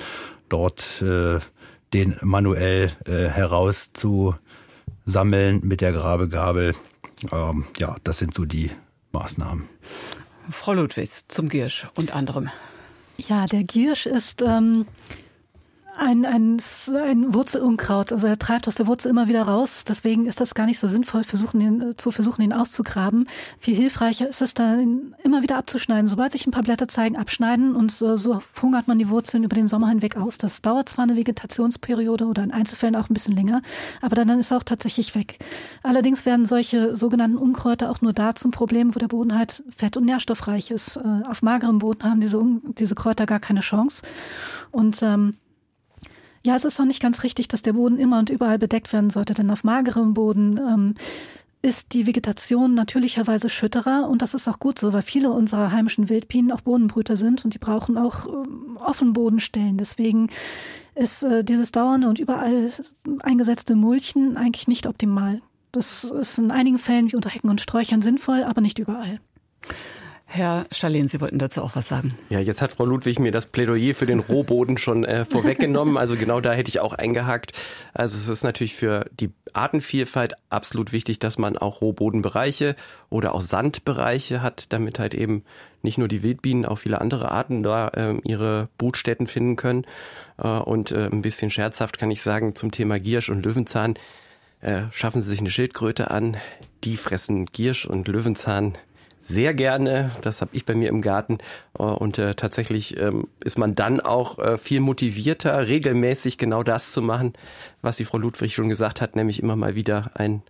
[0.49, 1.39] dort äh,
[1.93, 6.75] den manuell äh, herauszusammeln mit der Grabegabel.
[7.31, 8.71] Ähm, ja, das sind so die
[9.11, 9.67] Maßnahmen.
[10.51, 12.49] Frau Ludwigs zum Giersch und anderem.
[13.17, 14.85] Ja, der Giersch ist ähm,
[15.97, 16.57] ein, ein,
[16.93, 18.11] ein Wurzelunkraut.
[18.11, 19.83] Also er treibt aus der Wurzel immer wieder raus.
[19.87, 23.27] Deswegen ist das gar nicht so sinnvoll, versuchen, ihn, zu versuchen, ihn auszugraben.
[23.59, 26.07] Viel hilfreicher ist es dann immer wieder abzuschneiden.
[26.07, 29.55] Sobald sich ein paar Blätter zeigen, abschneiden und so, so hungert man die Wurzeln über
[29.55, 30.37] den Sommer hinweg aus.
[30.37, 33.61] Das dauert zwar eine Vegetationsperiode oder in Einzelfällen auch ein bisschen länger,
[34.01, 35.39] aber dann, dann ist er auch tatsächlich weg.
[35.83, 39.97] Allerdings werden solche sogenannten Unkräuter auch nur da zum Problem, wo der Boden halt fett-
[39.97, 40.97] und nährstoffreich ist.
[40.97, 42.41] Äh, auf magerem Boden haben diese,
[42.77, 44.03] diese Kräuter gar keine Chance.
[44.71, 45.35] Und ähm,
[46.45, 49.09] ja, es ist auch nicht ganz richtig, dass der Boden immer und überall bedeckt werden
[49.09, 50.95] sollte, denn auf magerem Boden ähm,
[51.61, 56.07] ist die Vegetation natürlicherweise schütterer und das ist auch gut so, weil viele unserer heimischen
[56.07, 59.77] Wildbienen auch Bodenbrüter sind und die brauchen auch ähm, Offenbodenstellen.
[59.77, 60.29] Deswegen
[60.95, 62.71] ist äh, dieses dauernde und überall
[63.21, 65.41] eingesetzte Mulchen eigentlich nicht optimal.
[65.71, 69.19] Das ist in einigen Fällen wie unter Hecken und Sträuchern sinnvoll, aber nicht überall.
[70.31, 72.15] Herr Schalin, Sie wollten dazu auch was sagen.
[72.29, 75.97] Ja, jetzt hat Frau Ludwig mir das Plädoyer für den Rohboden schon äh, vorweggenommen.
[75.97, 77.53] Also genau da hätte ich auch eingehakt.
[77.95, 82.75] Also es ist natürlich für die Artenvielfalt absolut wichtig, dass man auch Rohbodenbereiche
[83.09, 85.43] oder auch Sandbereiche hat, damit halt eben
[85.81, 89.85] nicht nur die Wildbienen, auch viele andere Arten da äh, ihre Brutstätten finden können.
[90.37, 93.95] Äh, und äh, ein bisschen scherzhaft kann ich sagen zum Thema Giersch und Löwenzahn.
[94.61, 96.37] Äh, schaffen Sie sich eine Schildkröte an.
[96.83, 98.77] Die fressen Giersch und Löwenzahn
[99.29, 100.11] sehr gerne.
[100.21, 101.37] Das habe ich bei mir im Garten.
[101.77, 106.91] Äh, und äh, tatsächlich ähm, ist man dann auch äh, viel motivierter, regelmäßig genau das
[106.91, 107.33] zu machen,
[107.81, 110.41] was die Frau Ludwig schon gesagt hat, nämlich immer mal wieder ein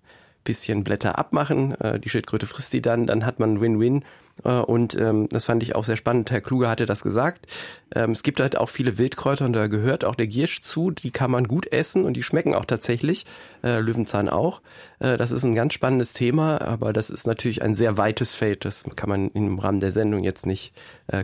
[0.50, 1.80] bisschen Blätter abmachen.
[1.80, 4.04] Äh, die Schildkröte frisst die dann, dann hat man Win-Win.
[4.44, 6.32] Äh, und ähm, das fand ich auch sehr spannend.
[6.32, 7.46] Herr Kluge hatte das gesagt.
[7.94, 10.90] Ähm, es gibt halt auch viele Wildkräuter und da gehört auch der Giersch zu.
[10.90, 13.28] Die kann man gut essen und die schmecken auch tatsächlich.
[13.64, 14.62] Äh, Löwenzahn auch.
[15.00, 18.66] Das ist ein ganz spannendes Thema, aber das ist natürlich ein sehr weites Feld.
[18.66, 20.74] Das kann man im Rahmen der Sendung jetzt nicht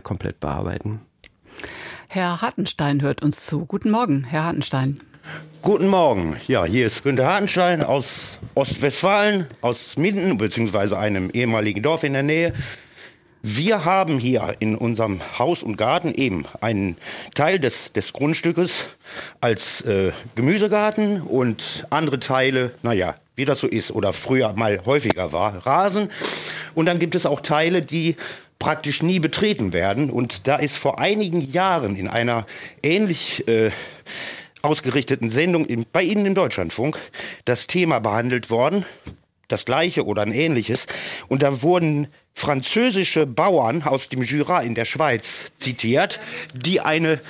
[0.02, 1.00] komplett bearbeiten.
[2.08, 3.66] Herr Hartenstein hört uns zu.
[3.66, 5.00] Guten Morgen, Herr Hartenstein.
[5.62, 6.36] Guten Morgen.
[6.46, 12.22] Ja, hier ist Günter Hartenstein aus Ostwestfalen, aus Minden, beziehungsweise einem ehemaligen Dorf in der
[12.22, 12.52] Nähe.
[13.42, 16.96] Wir haben hier in unserem Haus und Garten eben einen
[17.34, 18.86] Teil des, des Grundstückes
[19.40, 25.32] als äh, Gemüsegarten und andere Teile, naja, wie das so ist oder früher mal häufiger
[25.32, 26.10] war, Rasen.
[26.74, 28.16] Und dann gibt es auch Teile, die
[28.58, 30.10] praktisch nie betreten werden.
[30.10, 32.46] Und da ist vor einigen Jahren in einer
[32.82, 33.70] ähnlich äh,
[34.66, 36.98] ausgerichteten Sendung in, bei Ihnen im Deutschlandfunk
[37.44, 38.84] das Thema behandelt worden,
[39.48, 40.86] das gleiche oder ein ähnliches.
[41.28, 46.20] Und da wurden französische Bauern aus dem Jura in der Schweiz zitiert,
[46.54, 47.20] die eine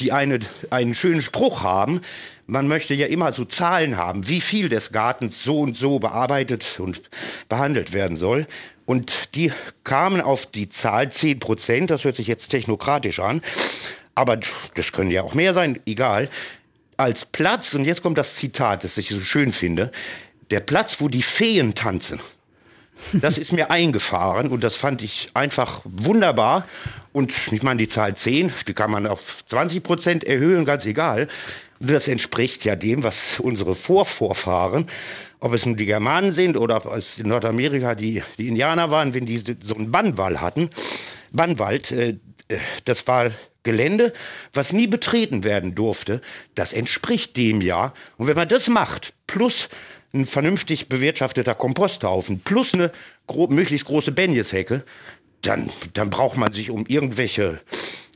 [0.00, 2.00] die eine, einen schönen Spruch haben.
[2.46, 6.80] Man möchte ja immer so Zahlen haben, wie viel des Gartens so und so bearbeitet
[6.80, 7.02] und
[7.48, 8.46] behandelt werden soll.
[8.86, 9.52] Und die
[9.84, 13.42] kamen auf die Zahl 10 Prozent, das hört sich jetzt technokratisch an,
[14.16, 14.38] aber
[14.74, 16.28] das können ja auch mehr sein, egal
[17.00, 19.90] als Platz, und jetzt kommt das Zitat, das ich so schön finde,
[20.50, 22.20] der Platz, wo die Feen tanzen.
[23.14, 26.66] Das ist mir eingefahren und das fand ich einfach wunderbar.
[27.12, 31.28] Und ich meine, die Zahl 10, die kann man auf 20 Prozent erhöhen, ganz egal.
[31.78, 34.86] Das entspricht ja dem, was unsere Vorvorfahren,
[35.40, 39.14] ob es nun die Germanen sind oder ob es in Nordamerika die, die Indianer waren,
[39.14, 40.68] wenn die so einen Bannwall hatten.
[41.32, 42.18] Bannwald, äh,
[42.84, 43.30] das war
[43.62, 44.12] Gelände,
[44.52, 46.20] was nie betreten werden durfte,
[46.54, 47.92] das entspricht dem ja.
[48.16, 49.68] Und wenn man das macht, plus
[50.12, 52.90] ein vernünftig bewirtschafteter Komposthaufen, plus eine
[53.26, 54.84] gro möglichst große Benjeshecke,
[55.42, 57.60] dann, dann braucht man sich um irgendwelche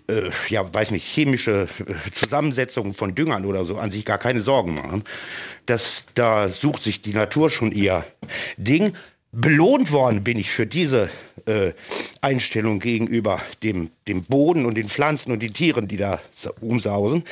[0.09, 4.41] äh, ja, weiß nicht, chemische äh, Zusammensetzungen von Düngern oder so an sich gar keine
[4.41, 5.05] Sorgen machen.
[5.67, 8.05] Das, da sucht sich die Natur schon ihr
[8.57, 8.95] Ding.
[9.37, 11.11] Belohnt worden bin ich für diese
[11.47, 11.73] äh,
[12.21, 16.21] Einstellung gegenüber dem, dem Boden und den Pflanzen und den Tieren, die da
[16.61, 17.25] umsausen.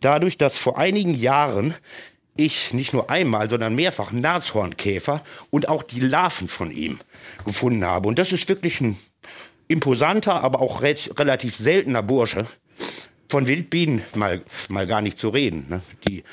[0.00, 1.74] Dadurch, dass vor einigen Jahren
[2.36, 6.98] ich nicht nur einmal, sondern mehrfach Nashornkäfer und auch die Larven von ihm
[7.44, 8.08] gefunden habe.
[8.08, 8.96] Und das ist wirklich ein
[9.68, 12.46] imposanter, aber auch re relativ seltener Bursche.
[13.28, 15.66] Von Wildbienen mal, mal gar nicht zu reden.
[15.68, 15.82] Ne?
[16.06, 16.24] Die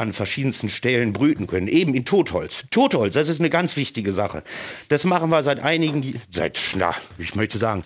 [0.00, 2.64] an verschiedensten Stellen brüten können, eben in Totholz.
[2.70, 4.42] Totholz, das ist eine ganz wichtige Sache.
[4.88, 7.84] Das machen wir seit einigen, seit, na, ich möchte sagen,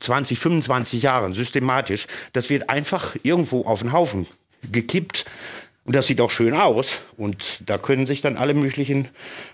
[0.00, 2.06] 20, 25 Jahren systematisch.
[2.32, 4.26] Das wird einfach irgendwo auf den Haufen
[4.72, 5.26] gekippt.
[5.84, 7.02] Und das sieht auch schön aus.
[7.18, 9.08] Und da können sich dann alle möglichen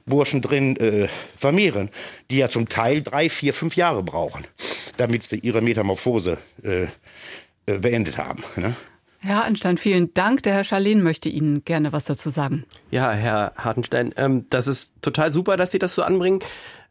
[0.07, 1.91] Burschen drin äh, vermehren,
[2.31, 4.47] die ja zum Teil drei, vier, fünf Jahre brauchen,
[4.97, 6.85] damit sie ihre Metamorphose äh,
[7.67, 8.45] äh beendet haben.
[8.55, 8.77] Ne?
[9.23, 10.43] Herr Hartenstein, vielen Dank.
[10.45, 12.65] Der Herr Schalin möchte Ihnen gerne was dazu sagen.
[12.91, 16.41] Ja, Herr Hartenstein, ähm, das ist total super, dass Sie das so anbringen.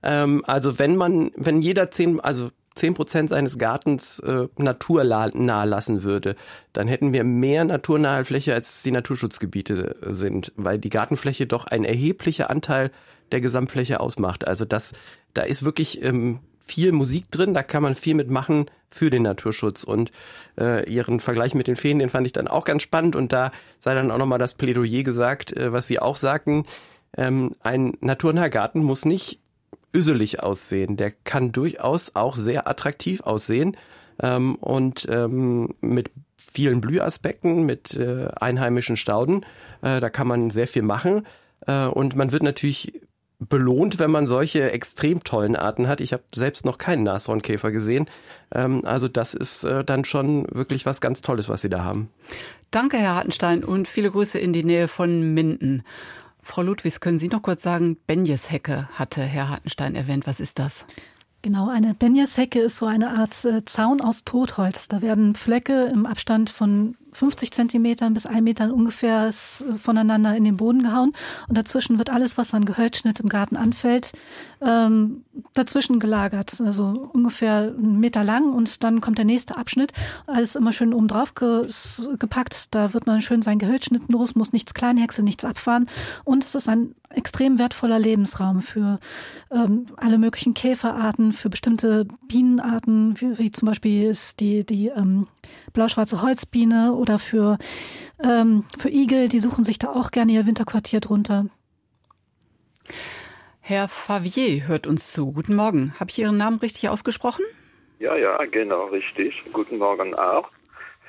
[0.04, 6.04] Ähm, also wenn man, wenn jeder zehn, also zehn Prozent seines Gartens äh, naturnah lassen
[6.04, 6.36] würde,
[6.72, 11.84] dann hätten wir mehr naturnahe Fläche, als die Naturschutzgebiete sind, weil die Gartenfläche doch ein
[11.84, 12.92] erheblicher Anteil
[13.32, 14.48] der Gesamtfläche ausmacht.
[14.48, 14.94] Also das,
[15.34, 19.84] da ist wirklich ähm, viel Musik drin, da kann man viel mitmachen für den Naturschutz.
[19.84, 20.12] Und
[20.60, 23.16] äh, ihren Vergleich mit den Feen, den fand ich dann auch ganz spannend.
[23.16, 26.66] Und da sei dann auch nochmal das Plädoyer gesagt, äh, was Sie auch sagten.
[27.18, 29.40] Ähm, ein naturnaher Garten muss nicht
[29.94, 30.98] üselig aussehen.
[30.98, 33.76] Der kann durchaus auch sehr attraktiv aussehen
[34.22, 39.46] ähm, und ähm, mit vielen Blühaspekten, mit äh, einheimischen Stauden.
[39.82, 41.26] Äh, da kann man sehr viel machen.
[41.66, 43.02] Äh, und man wird natürlich
[43.40, 46.02] belohnt, wenn man solche extrem tollen Arten hat.
[46.02, 48.10] Ich habe selbst noch keinen Nashornkäfer gesehen.
[48.54, 52.10] Ähm, also das ist äh, dann schon wirklich was ganz Tolles, was Sie da haben.
[52.72, 55.84] Danke, Herr Hartenstein, und viele Grüße in die Nähe von Minden.
[56.42, 60.28] Frau Ludwigs, können Sie noch kurz sagen, Benjeshecke hatte Herr Hartenstein erwähnt.
[60.28, 60.86] Was ist das?
[61.42, 64.90] Genau, eine Benjeshecke ist so eine Art äh, Zaun aus Totholz.
[64.90, 70.36] Da werden Flöcke im Abstand von 50 Zentimetern bis ein Metern ungefähr ist äh, voneinander
[70.36, 71.14] in den Boden gehauen.
[71.48, 74.14] Und dazwischen wird alles, was an Gehölzschnitt im Garten anfällt,
[74.62, 76.62] ähm, dazwischen gelagert.
[76.62, 79.94] Also ungefähr einen Meter lang und dann kommt der nächste Abschnitt.
[80.28, 81.68] Alles immer schön oben drauf ge
[82.18, 82.74] gepackt.
[82.76, 85.90] Da wird man schön sein Gehölzschnitt los, muss nichts kleinhäckseln, nichts abfahren.
[86.24, 89.00] Und es ist ein extrem wertvoller Lebensraum für
[89.52, 95.28] ähm, alle möglichen Käferarten, für bestimmte Bienenarten, wie, wie zum Beispiel ist die, die ähm,
[95.74, 97.58] blau-schwarze Holzbiene oder für,
[98.24, 101.46] ähm, für Igel, die suchen sich da auch gerne ihr Winterquartier drunter.
[103.60, 105.32] Herr Favier hört uns zu.
[105.32, 105.94] Guten Morgen.
[106.00, 107.46] Habe ich Ihren Namen richtig ausgesprochen?
[108.00, 109.44] Ja, ja, genau, richtig.
[109.54, 110.50] Guten Morgen auch.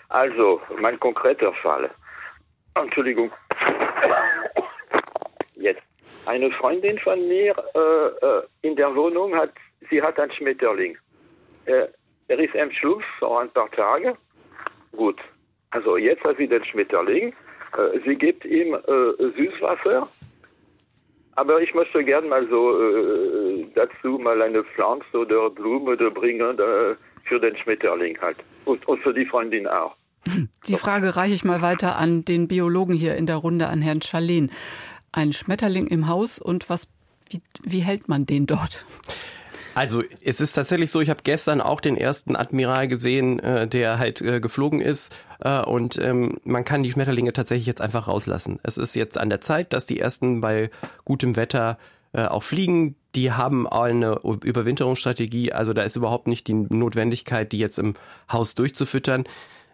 [0.09, 1.89] Also, mein konkreter Fall.
[2.75, 3.31] Entschuldigung.
[6.31, 9.51] Eine Freundin von mir äh, äh, in der Wohnung hat,
[9.90, 10.97] sie hat einen Schmetterling.
[11.64, 11.88] Äh,
[12.29, 14.16] er ist am Schluss vor ein paar Tagen.
[14.93, 15.19] Gut.
[15.71, 17.31] Also jetzt hat sie den Schmetterling.
[17.77, 20.09] Äh, sie gibt ihm äh, Süßwasser.
[21.35, 26.57] Aber ich möchte gerne mal so äh, dazu mal eine Pflanze oder Blume oder bringen
[27.25, 28.37] für den Schmetterling halt.
[28.66, 29.97] Und, und für die Freundin auch.
[30.69, 34.03] Die Frage reiche ich mal weiter an den Biologen hier in der Runde, an Herrn
[34.03, 34.51] Schalin.
[35.12, 36.88] Ein Schmetterling im Haus und was,
[37.29, 38.85] wie, wie hält man den dort?
[39.75, 43.99] Also es ist tatsächlich so, ich habe gestern auch den ersten Admiral gesehen, äh, der
[43.99, 48.59] halt äh, geflogen ist äh, und ähm, man kann die Schmetterlinge tatsächlich jetzt einfach rauslassen.
[48.62, 50.70] Es ist jetzt an der Zeit, dass die ersten bei
[51.05, 51.79] gutem Wetter
[52.12, 52.96] äh, auch fliegen.
[53.14, 57.94] Die haben eine Überwinterungsstrategie, also da ist überhaupt nicht die Notwendigkeit, die jetzt im
[58.31, 59.25] Haus durchzufüttern.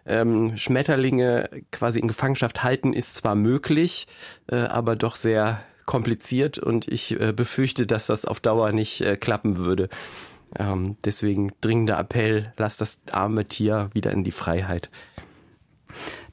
[0.07, 4.07] Ähm, Schmetterlinge quasi in Gefangenschaft halten ist zwar möglich,
[4.49, 9.17] äh, aber doch sehr kompliziert und ich äh, befürchte, dass das auf Dauer nicht äh,
[9.17, 9.89] klappen würde.
[10.57, 14.89] Ähm, deswegen dringender Appell, lasst das arme Tier wieder in die Freiheit.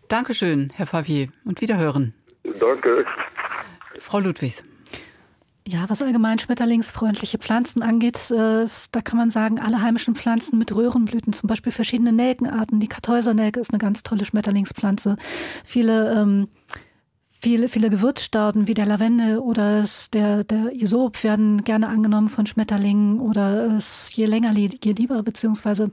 [0.09, 2.15] Dankeschön, Herr Favier, und wiederhören.
[2.61, 3.05] Danke.
[3.99, 4.63] Frau Ludwigs.
[5.67, 10.75] Ja, was allgemein schmetterlingsfreundliche Pflanzen angeht, äh, da kann man sagen, alle heimischen Pflanzen mit
[10.75, 12.81] Röhrenblüten, zum Beispiel verschiedene Nelkenarten.
[12.81, 15.17] Die Kartäusernelke ist eine ganz tolle Schmetterlingspflanze.
[15.65, 16.49] Viele ähm,
[17.45, 23.21] Viele, viele Gewürzstauden wie der Lavendel oder der, der Isop werden gerne angenommen von Schmetterlingen
[23.21, 25.91] oder es je länger, je lieber, beziehungsweise,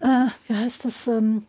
[0.00, 1.44] äh, wie heißt das, ähm,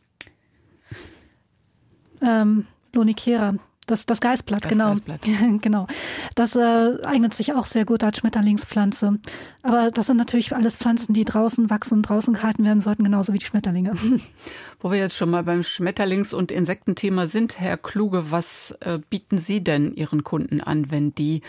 [2.22, 3.56] ähm, Lonikera,
[3.94, 4.90] das, das Geißblatt, das genau.
[4.90, 5.22] Geißblatt.
[5.62, 5.88] genau.
[6.36, 9.20] Das äh, eignet sich auch sehr gut als Schmetterlingspflanze.
[9.62, 13.34] Aber das sind natürlich alles Pflanzen, die draußen wachsen und draußen gehalten werden sollten, genauso
[13.34, 13.94] wie die Schmetterlinge.
[14.80, 19.38] Wo wir jetzt schon mal beim Schmetterlings- und Insektenthema sind, Herr Kluge, was äh, bieten
[19.38, 21.42] Sie denn Ihren Kunden an, wenn die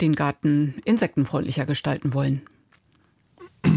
[0.00, 2.42] den Garten insektenfreundlicher gestalten wollen?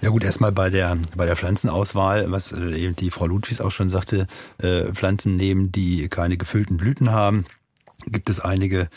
[0.00, 3.70] Ja gut, erstmal bei der bei der Pflanzenauswahl, was äh, eben die Frau Ludwigs auch
[3.70, 4.26] schon sagte,
[4.58, 7.46] äh, Pflanzen nehmen, die keine gefüllten Blüten haben
[8.06, 8.88] gibt es einige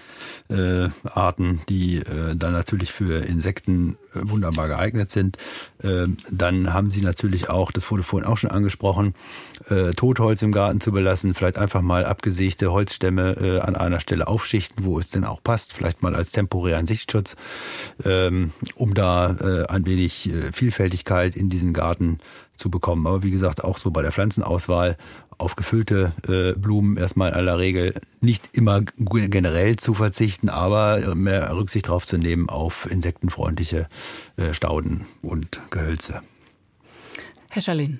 [0.49, 5.37] äh, Arten, die äh, dann natürlich für Insekten äh, wunderbar geeignet sind.
[5.81, 9.15] Äh, dann haben sie natürlich auch, das wurde vorhin auch schon angesprochen,
[9.69, 14.27] äh, Totholz im Garten zu belassen, vielleicht einfach mal abgesägte Holzstämme äh, an einer Stelle
[14.27, 17.35] aufschichten, wo es denn auch passt, vielleicht mal als temporären Sichtschutz,
[18.03, 22.19] ähm, um da äh, ein wenig äh, Vielfältigkeit in diesen Garten
[22.57, 23.07] zu bekommen.
[23.07, 24.97] Aber wie gesagt, auch so bei der Pflanzenauswahl
[25.37, 31.55] auf gefüllte äh, Blumen erstmal in aller Regel nicht immer generell zu verzichten, aber mehr
[31.55, 33.87] Rücksicht darauf zu nehmen auf insektenfreundliche
[34.37, 36.21] äh, Stauden und Gehölze.
[37.49, 37.99] Herr Schalin.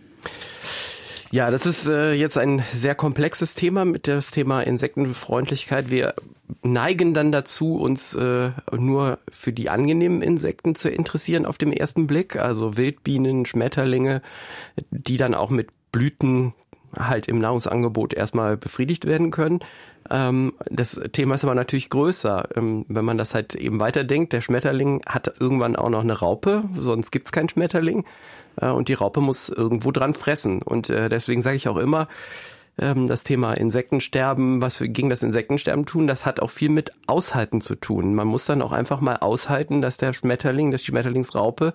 [1.31, 5.91] Ja, das ist äh, jetzt ein sehr komplexes Thema mit das Thema Insektenfreundlichkeit.
[5.91, 6.13] Wir
[6.63, 12.07] neigen dann dazu, uns äh, nur für die angenehmen Insekten zu interessieren auf dem ersten
[12.07, 12.37] Blick.
[12.37, 14.21] Also Wildbienen, Schmetterlinge,
[14.91, 16.53] die dann auch mit Blüten
[16.95, 19.59] halt im Nahrungsangebot erstmal befriedigt werden können.
[20.09, 22.49] Ähm, das Thema ist aber natürlich größer.
[22.55, 26.63] Ähm, wenn man das halt eben weiterdenkt, der Schmetterling hat irgendwann auch noch eine Raupe,
[26.77, 28.05] sonst gibt's keinen Schmetterling.
[28.61, 30.61] Äh, und die Raupe muss irgendwo dran fressen.
[30.61, 32.07] Und äh, deswegen sage ich auch immer,
[32.79, 36.91] ähm, das Thema Insektensterben, was wir gegen das Insektensterben tun, das hat auch viel mit
[37.07, 38.13] Aushalten zu tun.
[38.13, 41.73] Man muss dann auch einfach mal aushalten, dass der Schmetterling, dass die Schmetterlingsraupe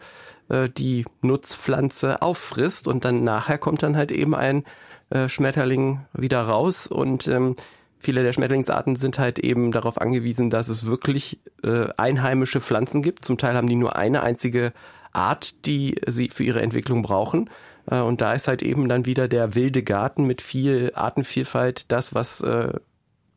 [0.49, 4.65] äh, die Nutzpflanze auffrisst und dann nachher kommt dann halt eben ein
[5.13, 7.57] äh, Schmetterling wieder raus und ähm,
[7.99, 13.25] viele der Schmetterlingsarten sind halt eben darauf angewiesen, dass es wirklich äh, einheimische Pflanzen gibt.
[13.25, 14.73] Zum Teil haben die nur eine einzige
[15.13, 17.51] Art, die sie für ihre Entwicklung brauchen.
[17.91, 22.15] Äh, und da ist halt eben dann wieder der wilde Garten mit viel Artenvielfalt das,
[22.15, 22.73] was äh,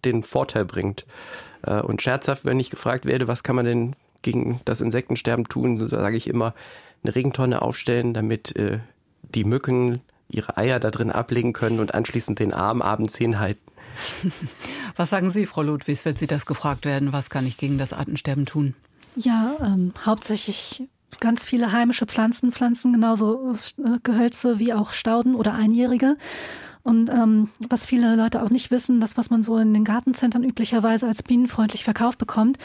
[0.04, 1.06] den Vorteil bringt.
[1.64, 5.88] Äh, und scherzhaft, wenn ich gefragt werde, was kann man denn gegen das Insektensterben tun,
[5.88, 6.54] sage ich immer,
[7.04, 8.56] eine Regentonne aufstellen, damit
[9.22, 13.64] die Mücken ihre Eier da drin ablegen können und anschließend den Arm abends hinhalten.
[14.96, 17.94] Was sagen Sie, Frau Ludwigs, wenn Sie das gefragt werden, was kann ich gegen das
[17.94, 18.74] Artensterben tun?
[19.16, 20.84] Ja, ähm, hauptsächlich
[21.20, 26.18] ganz viele heimische Pflanzen pflanzen, genauso äh, Gehölze wie auch Stauden oder Einjährige.
[26.86, 30.44] Und ähm, was viele Leute auch nicht wissen, das, was man so in den Gartencentern
[30.44, 32.60] üblicherweise als bienenfreundlich verkauft bekommt,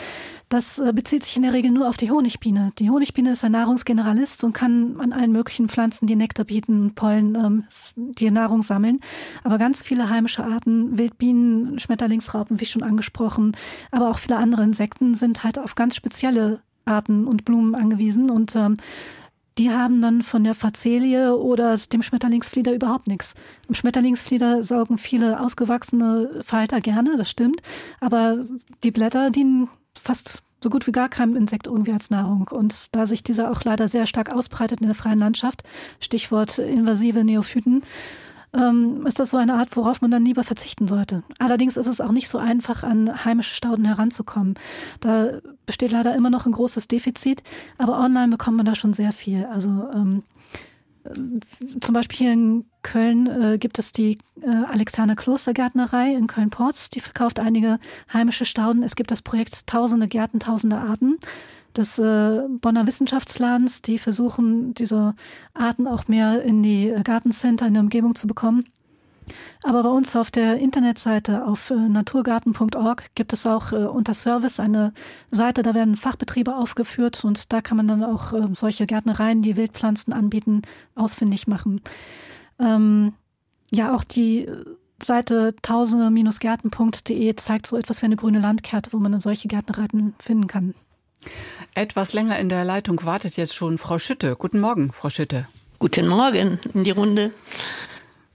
[0.51, 2.73] das äh, bezieht sich in der Regel nur auf die Honigbiene.
[2.79, 7.35] Die Honigbiene ist ein Nahrungsgeneralist und kann an allen möglichen Pflanzen, die Nektar bieten, Pollen,
[7.35, 7.65] ähm,
[7.97, 9.01] die Nahrung sammeln.
[9.43, 13.57] Aber ganz viele heimische Arten, Wildbienen, Schmetterlingsraupen, wie schon angesprochen,
[13.91, 18.55] aber auch viele andere Insekten sind halt auf ganz spezielle Arten und Blumen angewiesen und
[18.55, 18.77] ähm,
[19.61, 23.35] die haben dann von der Facelie oder dem Schmetterlingsflieder überhaupt nichts.
[23.69, 27.61] Im Schmetterlingsflieder saugen viele ausgewachsene Falter gerne, das stimmt,
[28.01, 28.47] aber
[28.83, 32.49] die Blätter dienen fast so gut wie gar keinem Insekt irgendwie als Nahrung.
[32.51, 35.63] Und da sich dieser auch leider sehr stark ausbreitet in der freien Landschaft,
[36.01, 37.83] Stichwort invasive Neophyten,
[38.53, 41.23] ähm, ist das so eine Art, worauf man dann lieber verzichten sollte.
[41.39, 44.55] Allerdings ist es auch nicht so einfach, an heimische Stauden heranzukommen.
[45.01, 47.43] Da besteht leider immer noch ein großes Defizit,
[47.79, 49.47] aber online bekommt man da schon sehr viel.
[49.47, 50.23] Also ähm,
[51.81, 56.91] zum Beispiel hier in Köln äh, gibt es die äh, Alexander Klostergärtnerei in Köln-Porz.
[56.91, 57.79] Die verkauft einige
[58.13, 58.83] heimische Stauden.
[58.83, 61.19] Es gibt das Projekt Tausende Gärten, Tausende Arten
[61.77, 63.83] des äh, Bonner Wissenschaftsladens.
[63.83, 65.15] Die versuchen, diese
[65.55, 68.65] Arten auch mehr in die äh, Gartencenter in der Umgebung zu bekommen.
[69.63, 74.59] Aber bei uns auf der Internetseite auf äh, naturgarten.org gibt es auch äh, unter Service
[74.59, 74.93] eine
[75.31, 80.13] Seite, da werden Fachbetriebe aufgeführt und da kann man dann auch solche Gärtnereien, die Wildpflanzen
[80.13, 80.63] anbieten,
[80.97, 81.81] ausfindig machen.
[82.59, 83.13] Ähm,
[83.71, 84.49] ja, auch die
[85.03, 90.47] Seite tausende-gärten.de zeigt so etwas wie eine grüne Landkarte, wo man dann solche Gärtnereien finden
[90.47, 90.75] kann.
[91.75, 94.37] Etwas länger in der Leitung wartet jetzt schon Frau Schütte.
[94.37, 95.47] Guten Morgen, Frau Schütte.
[95.79, 97.33] Guten Morgen in die Runde.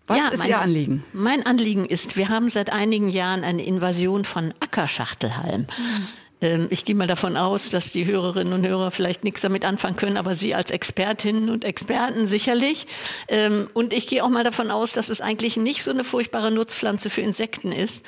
[0.08, 1.04] Was ja, ist mein, Ihr Anliegen?
[1.14, 5.62] Mein Anliegen ist, wir haben seit einigen Jahren eine Invasion von Ackerschachtelhalm.
[5.62, 6.08] Mhm.
[6.42, 9.96] Ähm, ich gehe mal davon aus, dass die Hörerinnen und Hörer vielleicht nichts damit anfangen
[9.96, 12.88] können, aber Sie als Expertinnen und Experten sicherlich.
[13.28, 16.52] Ähm, und ich gehe auch mal davon aus, dass es eigentlich nicht so eine furchtbare
[16.52, 18.06] Nutzpflanze für Insekten ist.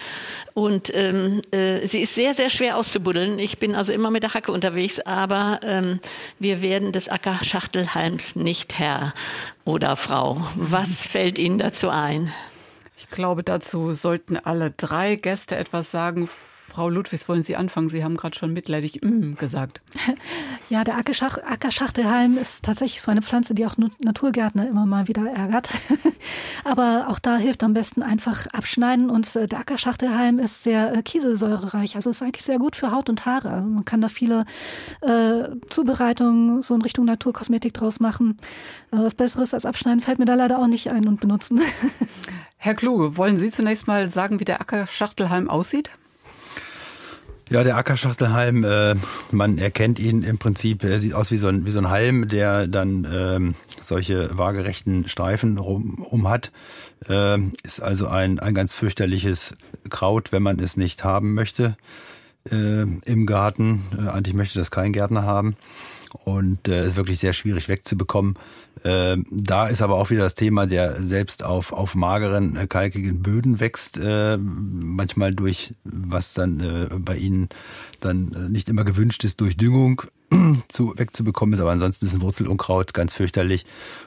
[0.54, 3.40] Und ähm, äh, sie ist sehr, sehr schwer auszubuddeln.
[3.40, 5.60] Ich bin also immer mit der Hacke unterwegs, aber
[6.40, 9.14] wir werden des Ackerschachtelhalms nicht Herr
[9.66, 10.42] oder Frau.
[10.56, 12.32] Was fällt Ihnen dazu ein?
[13.10, 16.28] Ich glaube, dazu sollten alle drei Gäste etwas sagen.
[16.28, 17.90] Frau Ludwigs, wollen Sie anfangen?
[17.90, 19.82] Sie haben gerade schon mitleidig mm gesagt.
[20.70, 25.26] Ja, der Ackerschach Ackerschachtelhalm ist tatsächlich so eine Pflanze, die auch Naturgärtner immer mal wieder
[25.26, 25.70] ärgert.
[26.66, 29.10] Aber auch da hilft am besten einfach abschneiden.
[29.10, 31.96] Und äh, der Ackerschachtelhalm ist sehr äh, kieselsäurereich.
[31.96, 33.50] Also ist eigentlich sehr gut für Haut und Haare.
[33.50, 34.46] Also man kann da viele
[35.00, 38.38] äh, Zubereitungen so in Richtung Naturkosmetik draus machen.
[38.92, 41.62] Aber was Besseres als abschneiden fällt mir da leider auch nicht ein und benutzen.
[42.68, 45.92] Herr Kluge, wollen Sie zunächst mal sagen, wie der Ackerschachtelhalm aussieht?
[47.50, 48.96] Ja, der Ackerschachtelhalm, äh,
[49.32, 52.28] man erkennt ihn im Prinzip, er sieht aus wie so ein, wie so ein Halm,
[52.28, 56.52] der dann ähm, solche waagerechten Streifen rum, um hat.
[57.08, 59.56] Äh, ist also ein, ein ganz fürchterliches
[59.90, 61.78] Kraut, wenn man es nicht haben möchte
[62.52, 63.86] äh, im Garten.
[63.98, 65.56] Äh, eigentlich möchte das kein Gärtner haben
[66.26, 68.36] und äh, ist wirklich sehr schwierig wegzubekommen.
[68.88, 73.22] Äh, da ist aber auch wieder das Thema, der selbst auf, auf mageren, äh, kalkigen
[73.22, 77.50] Böden wächst, äh, manchmal durch, was dann äh, bei ihnen
[78.00, 80.04] dann äh, nicht immer gewünscht ist, durch Düngung
[80.68, 83.66] Zu, wegzubekommen ist, aber ansonsten ist ein Wurzelunkraut ganz fürchterlich.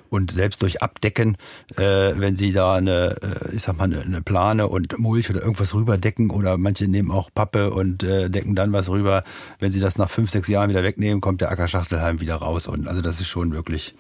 [0.09, 1.37] Und selbst durch Abdecken,
[1.77, 1.83] äh,
[2.17, 5.75] wenn Sie da eine, äh, ich sag mal, eine, eine Plane und Mulch oder irgendwas
[5.75, 9.25] rüberdecken oder manche nehmen auch Pappe und äh, decken dann was rüber,
[9.59, 12.67] wenn Sie das nach fünf, sechs Jahren wieder wegnehmen, kommt der Ackerschachtelhalm wieder raus.
[12.67, 13.95] Und also das ist schon wirklich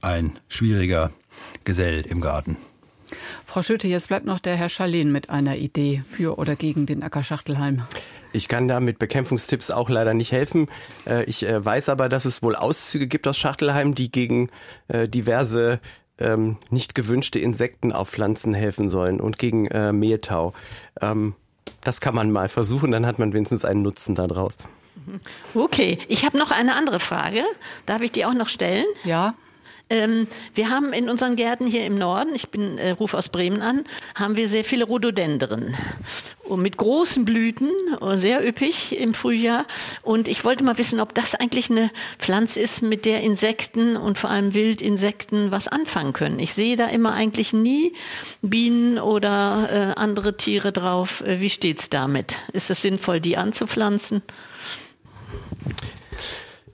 [0.00, 1.10] ein schwieriger
[1.64, 2.56] Gesell im Garten.
[3.44, 7.02] Frau Schütte, jetzt bleibt noch der Herr Schalin mit einer Idee für oder gegen den
[7.02, 7.82] Ackerschachtelhalm.
[8.32, 10.68] Ich kann da mit Bekämpfungstipps auch leider nicht helfen.
[11.06, 14.50] Äh, ich äh, weiß aber, dass es wohl Auszüge gibt aus Schachtelheim, die gegen
[14.88, 15.80] äh, diverse
[16.18, 20.52] ähm, nicht gewünschte Insekten auf Pflanzen helfen sollen und gegen Mehltau.
[21.00, 21.34] Ähm,
[21.82, 24.56] das kann man mal versuchen, dann hat man wenigstens einen Nutzen daraus.
[25.54, 27.42] Okay, ich habe noch eine andere Frage.
[27.86, 28.84] Darf ich die auch noch stellen?
[29.04, 29.34] Ja.
[29.92, 33.60] Ähm, wir haben in unseren Gärten hier im Norden, ich bin äh, rufe aus Bremen
[33.60, 33.84] an,
[34.14, 35.76] haben wir sehr viele Rhododendren
[36.44, 37.70] und mit großen Blüten,
[38.00, 39.66] äh, sehr üppig im Frühjahr.
[40.00, 44.16] Und ich wollte mal wissen, ob das eigentlich eine Pflanze ist, mit der Insekten und
[44.16, 46.38] vor allem Wildinsekten was anfangen können.
[46.38, 47.92] Ich sehe da immer eigentlich nie
[48.40, 51.20] Bienen oder äh, andere Tiere drauf.
[51.20, 52.38] Äh, wie steht's damit?
[52.54, 54.22] Ist es sinnvoll, die anzupflanzen?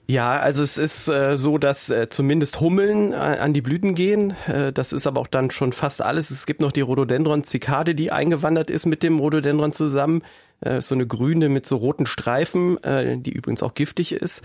[0.09, 4.33] Ja, also es ist äh, so, dass äh, zumindest Hummeln äh, an die Blüten gehen.
[4.47, 6.31] Äh, das ist aber auch dann schon fast alles.
[6.31, 10.23] Es gibt noch die Rhododendron-Zikade, die eingewandert ist mit dem Rhododendron zusammen.
[10.61, 14.41] Äh, so eine grüne mit so roten Streifen, äh, die übrigens auch giftig ist.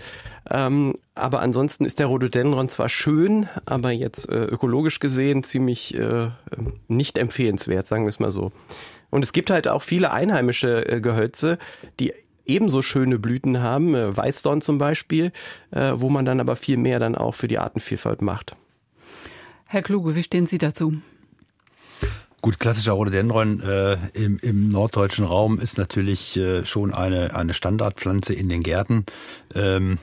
[0.51, 6.27] Ähm, aber ansonsten ist der Rhododendron zwar schön, aber jetzt äh, ökologisch gesehen ziemlich äh,
[6.89, 8.51] nicht empfehlenswert, sagen wir es mal so.
[9.09, 11.57] Und es gibt halt auch viele einheimische äh, Gehölze,
[11.99, 12.13] die
[12.45, 15.31] ebenso schöne Blüten haben, äh, Weißdorn zum Beispiel,
[15.71, 18.55] äh, wo man dann aber viel mehr dann auch für die Artenvielfalt macht.
[19.65, 20.93] Herr Kluge, wie stehen Sie dazu?
[22.41, 28.35] Gut, klassischer Rhododendron äh, im, im norddeutschen Raum ist natürlich äh, schon eine, eine Standardpflanze
[28.35, 29.05] in den Gärten.
[29.55, 29.97] Ähm,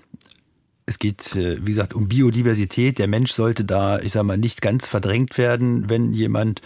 [0.85, 2.99] es geht, äh, wie gesagt, um Biodiversität.
[2.99, 6.63] Der Mensch sollte da, ich sag mal, nicht ganz verdrängt werden, wenn jemand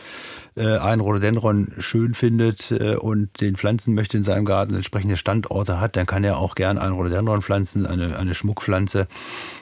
[0.56, 5.80] äh, ein Rhododendron schön findet äh, und den pflanzen möchte in seinem Garten, entsprechende Standorte
[5.80, 9.06] hat, dann kann er auch gern ein Rhododendron pflanzen, eine, eine Schmuckpflanze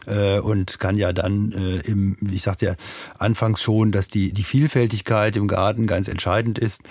[0.07, 2.74] äh, und kann ja dann äh, im, ich sagte ja
[3.18, 6.82] anfangs schon, dass die, die Vielfältigkeit im Garten ganz entscheidend ist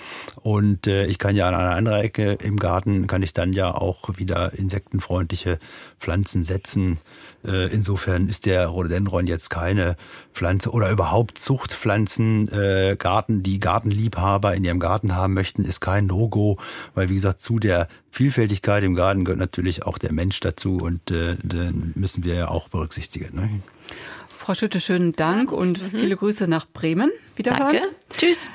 [0.42, 3.74] und äh, ich kann ja an einer anderen Ecke im Garten, kann ich dann ja
[3.74, 5.58] auch wieder insektenfreundliche
[5.98, 6.98] Pflanzen setzen.
[7.46, 9.96] Äh, insofern ist der Rhododendron jetzt keine
[10.32, 13.60] Pflanze oder überhaupt Zuchtpflanzen, äh, Garten, die
[13.94, 16.58] Gartenliebhaber in ihrem Garten haben möchten, ist kein No-Go,
[16.94, 21.10] weil wie gesagt, zu der Vielfältigkeit im Garten gehört natürlich auch der Mensch dazu und
[21.10, 23.36] äh, den müssen wir ja auch berücksichtigen.
[23.36, 23.50] Ne?
[24.28, 25.98] Frau Schütte, schönen Dank und mhm.
[25.98, 27.10] viele Grüße nach Bremen.
[27.36, 27.74] Wiederhören.
[27.74, 27.88] Danke.
[28.16, 28.50] Tschüss.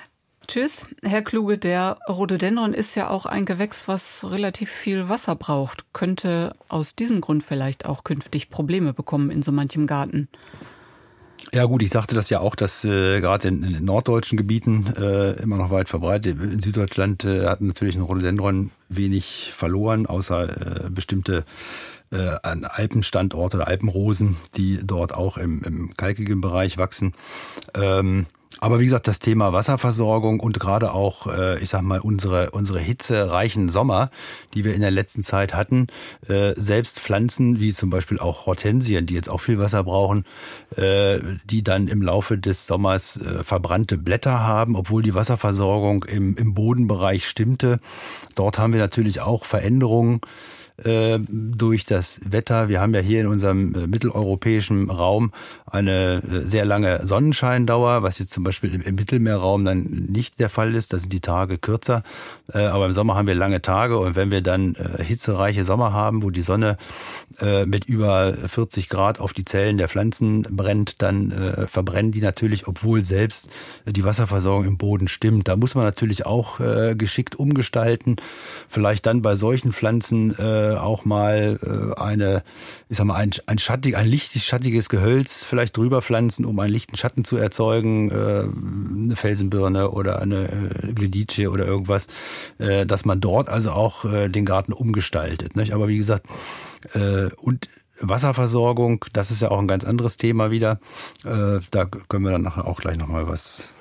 [0.48, 1.60] Tschüss, Herr Kluge.
[1.60, 5.94] Der Rhododendron ist ja auch ein Gewächs, was relativ viel Wasser braucht.
[5.94, 10.28] Könnte aus diesem Grund vielleicht auch künftig Probleme bekommen in so manchem Garten.
[11.52, 15.32] Ja gut, ich sagte das ja auch, dass äh, gerade in, in norddeutschen Gebieten äh,
[15.42, 16.42] immer noch weit verbreitet.
[16.44, 21.46] In Süddeutschland äh, hat natürlich ein Rhododendron wenig verloren, außer äh, bestimmte
[22.12, 27.14] äh, Alpenstandorte oder Alpenrosen, die dort auch im, im kalkigen Bereich wachsen.
[27.74, 28.28] Ähm,
[28.62, 32.80] aber wie gesagt, das Thema Wasserversorgung und gerade auch, äh, ich sag mal, unsere, unsere
[32.80, 34.12] hitzereichen Sommer,
[34.54, 35.88] die wir in der letzten Zeit hatten,
[36.28, 40.26] äh, selbst Pflanzen wie zum Beispiel auch Hortensien, die jetzt auch viel Wasser brauchen,
[40.76, 46.54] äh, die dann im Laufe des Sommers verbrannte Blätter haben, obwohl die Wasserversorgung im, im
[46.54, 47.80] Bodenbereich stimmte.
[48.36, 50.22] Dort haben wir natürlich auch Veränderungen
[50.86, 52.70] äh, durch das Wetter.
[52.70, 55.32] Wir haben ja hier in unserem äh, mitteleuropäischen Raum
[55.66, 60.50] eine äh, sehr lange Sonnenscheindauer, was jetzt zum Beispiel im, im Mittelmeerraum dann nicht der
[60.50, 60.94] Fall ist.
[60.94, 62.04] Da sind die Tage kürzer.
[62.54, 66.24] Äh, aber im Sommer haben wir lange Tage und wenn wir dann hitzereiche Sommer haben,
[66.24, 66.78] wo die Sonne
[67.66, 73.04] mit über 40 Grad auf die Zellen der Pflanzen brennt, dann verbrennen die natürlich, obwohl
[73.04, 73.50] selbst
[73.86, 75.48] die Wasserversorgung im Boden stimmt.
[75.48, 76.60] Da muss man natürlich auch
[76.96, 78.18] geschickt umgestalten.
[78.68, 82.44] Vielleicht dann bei solchen Pflanzen äh, auch mal äh, eine,
[82.90, 86.74] ich sag mal, ein, ein schattig, ein lichtig schattiges Gehölz vielleicht drüber pflanzen, um einen
[86.74, 88.44] lichten Schatten zu erzeugen, äh,
[89.04, 92.08] eine Felsenbirne oder eine äh, Gledice oder irgendwas,
[92.58, 95.56] äh, dass man dort also auch äh, den Garten umgestaltet.
[95.56, 95.74] Nicht?
[95.74, 96.26] Aber wie gesagt,
[96.94, 97.68] äh, und
[98.02, 100.80] Wasserversorgung, das ist ja auch ein ganz anderes Thema wieder.
[101.26, 103.74] Äh, da können wir dann auch gleich nochmal was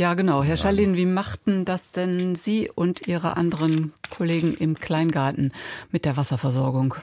[0.00, 0.42] ja, genau.
[0.42, 5.52] Herr Schalin, wie machten das denn Sie und Ihre anderen Kollegen im Kleingarten
[5.92, 6.94] mit der Wasserversorgung?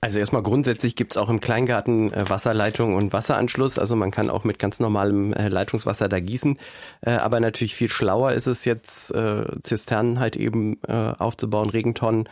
[0.00, 3.78] Also erstmal grundsätzlich gibt es auch im Kleingarten äh, Wasserleitung und Wasseranschluss.
[3.78, 6.58] Also man kann auch mit ganz normalem äh, Leitungswasser da gießen.
[7.02, 9.14] Äh, aber natürlich viel schlauer ist es jetzt,
[9.62, 12.28] Zisternen halt eben aufzubauen, Regentonnen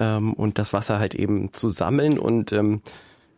[0.00, 2.82] ähm, und das Wasser halt eben zu sammeln und ähm,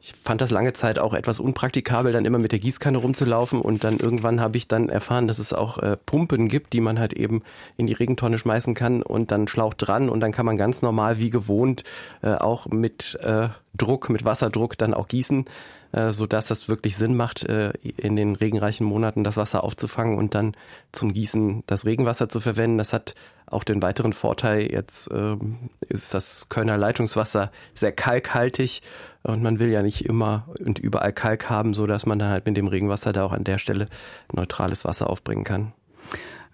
[0.03, 3.84] ich fand das lange Zeit auch etwas unpraktikabel, dann immer mit der Gießkanne rumzulaufen und
[3.84, 7.12] dann irgendwann habe ich dann erfahren, dass es auch äh, Pumpen gibt, die man halt
[7.12, 7.42] eben
[7.76, 11.18] in die Regentonne schmeißen kann und dann Schlauch dran und dann kann man ganz normal
[11.18, 11.84] wie gewohnt
[12.22, 15.44] äh, auch mit äh, Druck, mit Wasserdruck dann auch gießen,
[15.92, 20.16] äh, so dass das wirklich Sinn macht, äh, in den regenreichen Monaten das Wasser aufzufangen
[20.16, 20.57] und dann
[20.92, 22.78] zum Gießen das Regenwasser zu verwenden.
[22.78, 23.14] Das hat
[23.46, 28.82] auch den weiteren Vorteil, jetzt ähm, ist das Kölner Leitungswasser sehr kalkhaltig
[29.22, 32.46] und man will ja nicht immer und überall Kalk haben, so dass man dann halt
[32.46, 33.88] mit dem Regenwasser da auch an der Stelle
[34.32, 35.72] neutrales Wasser aufbringen kann.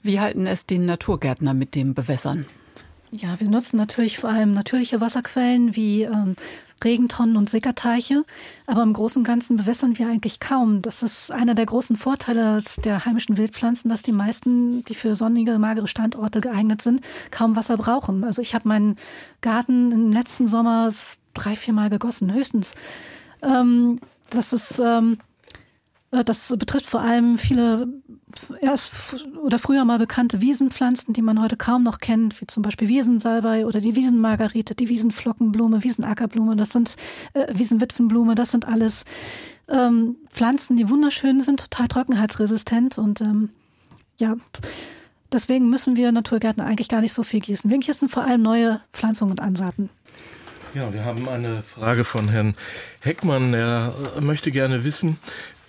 [0.02, 2.46] Wie halten es die Naturgärtner mit dem Bewässern?
[3.12, 6.34] Ja, wir nutzen natürlich vor allem natürliche Wasserquellen wie ähm,
[6.84, 8.24] Regentonnen und Sickerteiche,
[8.66, 10.82] aber im Großen und Ganzen bewässern wir eigentlich kaum.
[10.82, 15.58] Das ist einer der großen Vorteile der heimischen Wildpflanzen, dass die meisten, die für sonnige,
[15.58, 17.00] magere Standorte geeignet sind,
[17.30, 18.24] kaum Wasser brauchen.
[18.24, 18.96] Also ich habe meinen
[19.40, 20.90] Garten im letzten Sommer
[21.36, 22.74] drei, vier Mal gegossen, höchstens.
[23.42, 25.18] Ähm, das ist, ähm,
[26.10, 27.88] äh, das betrifft vor allem viele
[28.60, 28.92] erst
[29.42, 33.66] oder früher mal bekannte Wiesenpflanzen, die man heute kaum noch kennt, wie zum Beispiel Wiesensalbei
[33.66, 36.96] oder die Wiesenmargarite, die Wiesenflockenblume, Wiesenackerblume, das sind
[37.34, 39.04] äh, Wiesenwitwenblume, das sind alles
[39.68, 43.50] ähm, Pflanzen, die wunderschön sind, total trockenheitsresistent und ähm,
[44.18, 44.36] ja,
[45.32, 47.70] deswegen müssen wir Naturgärten eigentlich gar nicht so viel gießen.
[47.70, 49.90] Wir gießen vor allem neue Pflanzungen und Ansaaten.
[50.74, 52.54] Ja, wir haben eine Frage von Herrn
[53.00, 53.54] Heckmann.
[53.54, 55.18] Er möchte gerne wissen,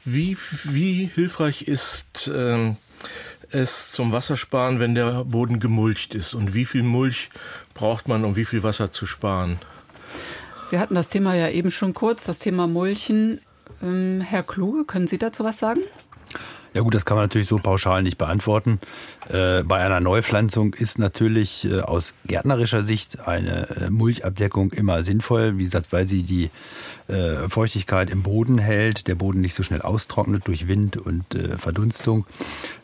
[0.03, 2.73] wie, wie hilfreich ist äh,
[3.51, 6.33] es zum Wassersparen, wenn der Boden gemulcht ist?
[6.33, 7.29] Und wie viel Mulch
[7.73, 9.59] braucht man, um wie viel Wasser zu sparen?
[10.69, 13.39] Wir hatten das Thema ja eben schon kurz, das Thema Mulchen.
[13.81, 15.81] Ähm, Herr Kluge, können Sie dazu was sagen?
[16.73, 18.79] Ja gut, das kann man natürlich so pauschal nicht beantworten.
[19.29, 25.57] Äh, bei einer Neupflanzung ist natürlich äh, aus gärtnerischer Sicht eine äh, Mulchabdeckung immer sinnvoll,
[25.57, 26.49] wie gesagt, weil sie die
[27.07, 31.57] äh, Feuchtigkeit im Boden hält, der Boden nicht so schnell austrocknet durch Wind und äh,
[31.57, 32.25] Verdunstung.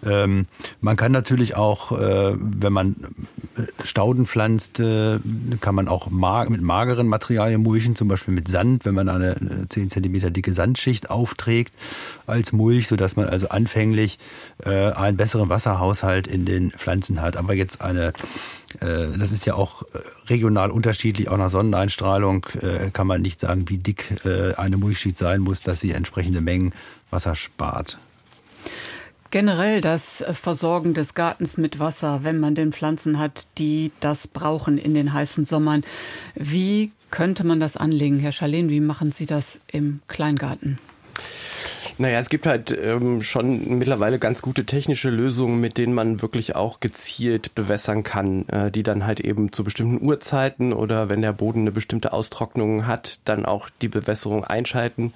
[0.06, 0.46] Ähm,
[0.82, 2.96] man kann natürlich auch, äh, wenn man
[3.58, 5.20] äh, Stauden pflanzt, äh,
[5.60, 9.68] kann man auch mag mit mageren Materialien mulchen, zum Beispiel mit Sand, wenn man eine
[9.70, 11.74] 10 cm dicke Sandschicht aufträgt
[12.28, 14.20] als Mulch, sodass man also anfänglich
[14.64, 17.38] äh, einen besseren Wasserhaushalt in den Pflanzen hat.
[17.38, 18.14] Aber jetzt eine
[18.80, 23.70] das ist ja auch äh, regional unterschiedlich, auch nach Sonneneinstrahlung äh, kann man nicht sagen,
[23.70, 24.14] wie dick
[24.58, 26.74] eine Mulchschicht sein muss, dass sie entsprechende Mengen
[27.10, 27.98] Wasser spart.
[29.32, 34.78] Generell das Versorgen des Gartens mit Wasser, wenn man den Pflanzen hat, die das brauchen
[34.78, 35.84] in den heißen Sommern.
[36.36, 38.70] Wie könnte man das anlegen, Herr Schalen?
[38.70, 40.78] Wie machen Sie das im Kleingarten?
[42.00, 46.56] Naja, es gibt halt ähm, schon mittlerweile ganz gute technische Lösungen, mit denen man wirklich
[46.56, 51.34] auch gezielt bewässern kann, äh, die dann halt eben zu bestimmten Uhrzeiten oder wenn der
[51.34, 55.14] Boden eine bestimmte Austrocknung hat, dann auch die Bewässerung einschalten.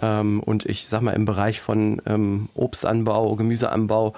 [0.00, 4.14] Ähm, und ich sag mal, im Bereich von ähm, Obstanbau, Gemüseanbau,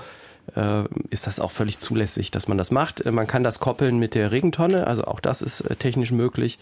[1.10, 3.00] ist das auch völlig zulässig, dass man das macht.
[3.00, 6.58] Äh, man kann das koppeln mit der Regentonne, also auch das ist äh, technisch möglich.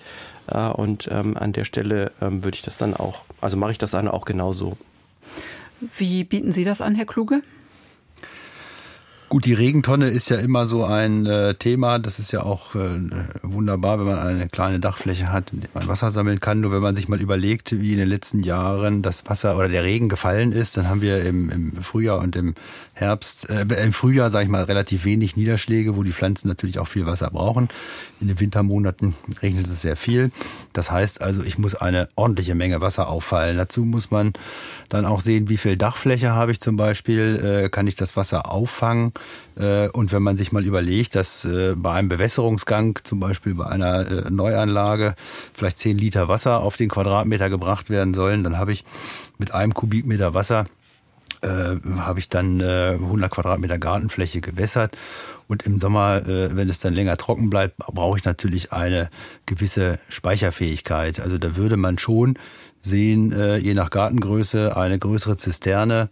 [0.47, 3.79] Äh, und ähm, an der Stelle ähm, würde ich das dann auch, also mache ich
[3.79, 4.77] das dann auch genauso.
[5.97, 7.43] Wie bieten Sie das an, Herr Kluge?
[9.31, 11.99] Gut, die Regentonne ist ja immer so ein äh, Thema.
[11.99, 13.01] Das ist ja auch äh,
[13.43, 16.61] wunderbar, wenn man eine kleine Dachfläche hat, in der man Wasser sammeln kann.
[16.61, 19.83] Nur wenn man sich mal überlegt, wie in den letzten Jahren das Wasser oder der
[19.83, 22.55] Regen gefallen ist, dann haben wir im, im Frühjahr und im
[22.93, 26.87] Herbst, äh, im Frühjahr, sage ich mal, relativ wenig Niederschläge, wo die Pflanzen natürlich auch
[26.87, 27.71] viel Wasser brauchen.
[28.21, 30.31] In den Wintermonaten regnet es sehr viel.
[30.75, 33.57] Das heißt also, ich muss eine ordentliche Menge Wasser auffallen.
[33.57, 34.35] Dazu muss man
[34.91, 38.53] dann auch sehen, wie viel Dachfläche habe ich zum Beispiel, äh, kann ich das Wasser
[38.53, 39.14] auffangen.
[39.57, 43.67] Äh, und wenn man sich mal überlegt, dass äh, bei einem Bewässerungsgang, zum Beispiel bei
[43.67, 45.15] einer äh, Neuanlage,
[45.53, 48.85] vielleicht 10 Liter Wasser auf den Quadratmeter gebracht werden sollen, dann habe ich
[49.39, 50.67] mit einem Kubikmeter Wasser
[51.43, 54.97] habe ich dann äh, 100 Quadratmeter Gartenfläche gewässert.
[55.47, 59.11] Und im Sommer, wenn es dann länger trocken bleibt, brauche ich natürlich eine
[59.45, 61.21] gewisse Speicherfähigkeit.
[61.21, 62.39] Also da würde man schon
[62.81, 66.09] sehen, je nach Gartengröße, eine größere Zisterne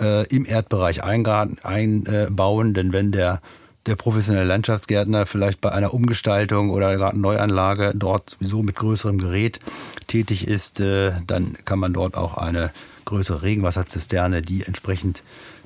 [0.00, 2.74] äh, im Erdbereich einbauen.
[2.74, 3.40] Denn wenn der
[3.88, 9.60] der professionelle Landschaftsgärtner vielleicht bei einer Umgestaltung oder Gartenneuanlage dort sowieso mit größerem Gerät
[10.06, 12.70] tätig ist, äh, dann kann man dort auch eine
[13.06, 15.22] größere Regenwasserzisterne, die entsprechend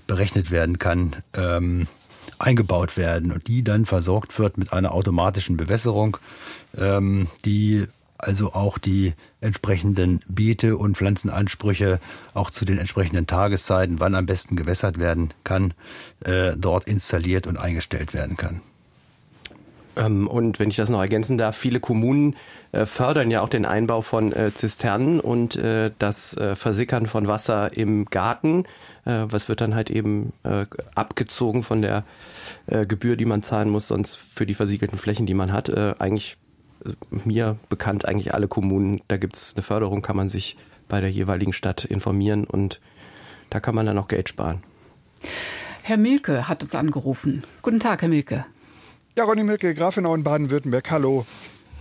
[0.07, 1.89] berechnet werden kann, ähm,
[2.39, 6.17] eingebaut werden und die dann versorgt wird mit einer automatischen Bewässerung,
[6.77, 7.87] ähm, die
[8.23, 12.01] also auch die entsprechenden Beete und Pflanzenansprüche
[12.35, 15.75] auch zu den entsprechenden Tageszeiten, wann am besten gewässert werden kann,
[16.25, 18.63] äh, dort installiert und eingestellt werden kann.
[19.97, 22.37] Ähm, und wenn ich das noch ergänzen darf, viele Kommunen
[22.73, 27.77] äh, fördern ja auch den Einbau von äh, Zisternen und äh, das Versickern von Wasser
[27.77, 28.65] im Garten.
[29.05, 30.33] Was wird dann halt eben
[30.95, 32.05] abgezogen von der
[32.69, 35.77] Gebühr, die man zahlen muss, sonst für die versiegelten Flächen, die man hat.
[36.01, 36.37] Eigentlich
[37.11, 39.01] mir bekannt eigentlich alle Kommunen.
[39.09, 40.57] Da gibt es eine Förderung, kann man sich
[40.89, 42.81] bei der jeweiligen Stadt informieren und
[43.51, 44.63] da kann man dann auch Geld sparen.
[45.83, 47.45] Herr Milke hat uns angerufen.
[47.63, 48.45] Guten Tag, Herr Milke.
[49.17, 50.91] Ja, Ronny Milke, Grafenau in Baden-Württemberg.
[50.91, 51.27] Hallo.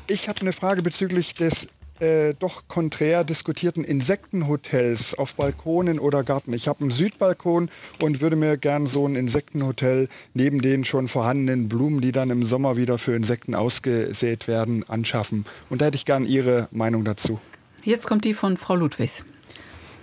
[0.07, 1.67] Ich habe eine Frage bezüglich des
[2.01, 6.53] äh, doch konträr diskutierten Insektenhotels auf Balkonen oder Garten.
[6.53, 7.69] Ich habe einen Südbalkon
[8.01, 12.43] und würde mir gern so ein Insektenhotel neben den schon vorhandenen Blumen, die dann im
[12.43, 15.45] Sommer wieder für Insekten ausgesät werden, anschaffen.
[15.69, 17.39] Und da hätte ich gern Ihre Meinung dazu.
[17.83, 19.23] Jetzt kommt die von Frau Ludwigs.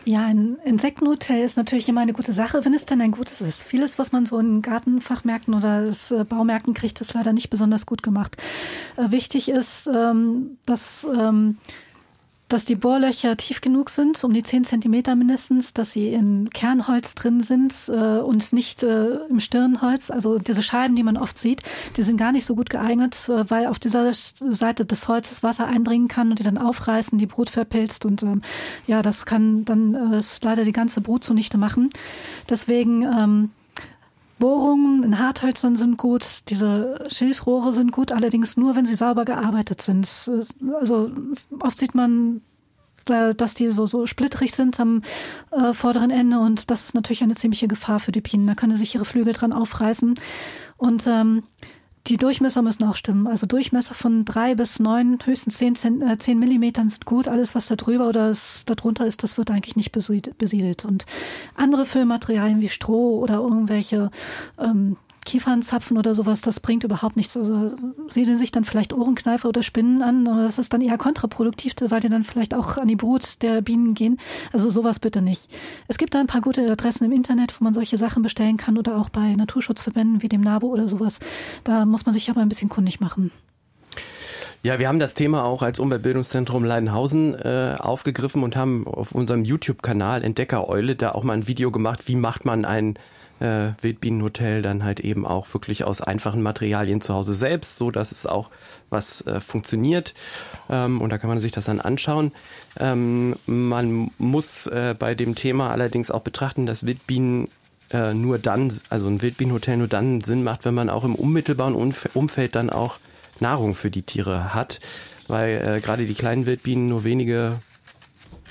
[0.04, 3.64] Ja, ein Insektenhotel ist natürlich immer eine gute Sache, wenn es denn ein gutes ist.
[3.64, 8.02] Vieles, was man so in Gartenfachmärkten oder äh, Baumärkten kriegt, ist leider nicht besonders gut
[8.02, 8.38] gemacht.
[8.96, 11.58] Äh, wichtig ist, ähm, dass ähm,
[12.48, 17.14] dass die Bohrlöcher tief genug sind, um die 10 Zentimeter mindestens, dass sie in Kernholz
[17.14, 20.10] drin sind äh, und nicht äh, im Stirnholz.
[20.10, 21.62] Also diese Scheiben, die man oft sieht,
[21.96, 25.66] die sind gar nicht so gut geeignet, äh, weil auf dieser Seite des Holzes Wasser
[25.66, 28.42] eindringen kann und die dann aufreißen, die Brut verpilzt und ähm,
[28.86, 31.90] ja, das kann dann äh, leider die ganze Brut zunichte machen.
[32.48, 33.50] Deswegen ähm,
[34.38, 39.82] Bohrungen in Harthölzern sind gut, diese Schilfrohre sind gut, allerdings nur, wenn sie sauber gearbeitet
[39.82, 40.08] sind.
[40.78, 41.10] Also
[41.60, 42.42] oft sieht man,
[43.04, 45.02] dass die so, so splittrig sind am
[45.50, 48.46] äh, vorderen Ende und das ist natürlich eine ziemliche Gefahr für die Bienen.
[48.46, 50.14] Da können sie sich ihre Flügel dran aufreißen.
[50.76, 51.42] Und ähm,
[52.06, 53.26] die Durchmesser müssen auch stimmen.
[53.26, 57.28] Also Durchmesser von drei bis neun, höchstens zehn, äh, zehn Millimetern sind gut.
[57.28, 58.32] Alles, was da drüber oder
[58.66, 60.84] darunter ist, das wird eigentlich nicht besiedelt.
[60.84, 61.04] Und
[61.54, 64.10] andere Füllmaterialien wie Stroh oder irgendwelche
[64.58, 64.96] ähm,
[65.28, 67.36] Kiefernzapfen oder sowas, das bringt überhaupt nichts.
[67.36, 67.72] Also
[68.06, 72.00] siedeln sich dann vielleicht Ohrenkneifer oder Spinnen an, aber das ist dann eher kontraproduktiv, weil
[72.00, 74.18] die dann vielleicht auch an die Brut der Bienen gehen.
[74.52, 75.50] Also sowas bitte nicht.
[75.86, 78.78] Es gibt da ein paar gute Adressen im Internet, wo man solche Sachen bestellen kann
[78.78, 81.20] oder auch bei Naturschutzverbänden wie dem NABU oder sowas.
[81.62, 83.30] Da muss man sich aber ein bisschen kundig machen.
[84.62, 89.44] Ja, wir haben das Thema auch als Umweltbildungszentrum Leidenhausen äh, aufgegriffen und haben auf unserem
[89.44, 92.98] YouTube-Kanal Entdecker Eule da auch mal ein Video gemacht, wie macht man ein
[93.40, 98.12] äh, Wildbienenhotel dann halt eben auch wirklich aus einfachen Materialien zu Hause selbst, so dass
[98.12, 98.50] es auch
[98.90, 100.14] was äh, funktioniert.
[100.68, 102.32] Ähm, und da kann man sich das dann anschauen.
[102.78, 107.48] Ähm, man muss äh, bei dem Thema allerdings auch betrachten, dass Wildbienen
[107.92, 111.74] äh, nur dann, also ein Wildbienenhotel nur dann Sinn macht, wenn man auch im unmittelbaren
[111.74, 112.98] Umf Umfeld dann auch
[113.40, 114.80] Nahrung für die Tiere hat,
[115.26, 117.60] weil äh, gerade die kleinen Wildbienen nur wenige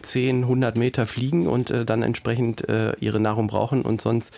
[0.02, 4.34] 10, 100 Meter fliegen und äh, dann entsprechend äh, ihre Nahrung brauchen und sonst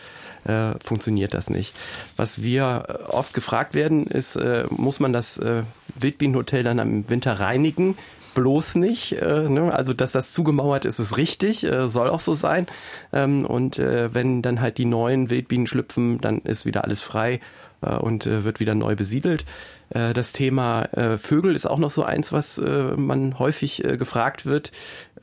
[0.46, 1.76] äh, funktioniert das nicht.
[2.18, 5.64] Was wir äh, oft gefragt werden, ist, äh, muss man das äh,
[5.96, 7.96] Wildbienenhotel dann im Winter reinigen?
[8.36, 9.14] bloß nicht.
[9.14, 9.74] Äh, ne?
[9.74, 12.68] Also, dass das zugemauert ist, ist richtig, äh, soll auch so sein.
[13.12, 17.40] Ähm, und äh, wenn dann halt die neuen Wildbienen schlüpfen, dann ist wieder alles frei
[17.88, 19.46] und äh, wird wieder neu besiedelt.
[19.90, 23.98] Äh, das Thema äh, Vögel ist auch noch so eins, was äh, man häufig äh,
[23.98, 24.72] gefragt wird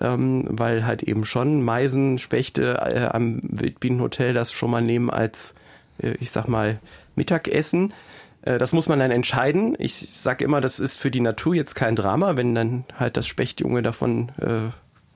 [0.00, 5.54] ähm, weil halt eben schon Meisen, Spechte äh, am Wildbienenhotel das schon mal nehmen als,
[6.02, 6.78] äh, ich sag mal,
[7.14, 7.94] Mittagessen.
[8.42, 9.74] Äh, das muss man dann entscheiden.
[9.78, 12.36] Ich sage immer, das ist für die Natur jetzt kein Drama.
[12.36, 14.70] Wenn dann halt das Spechtjunge davon äh,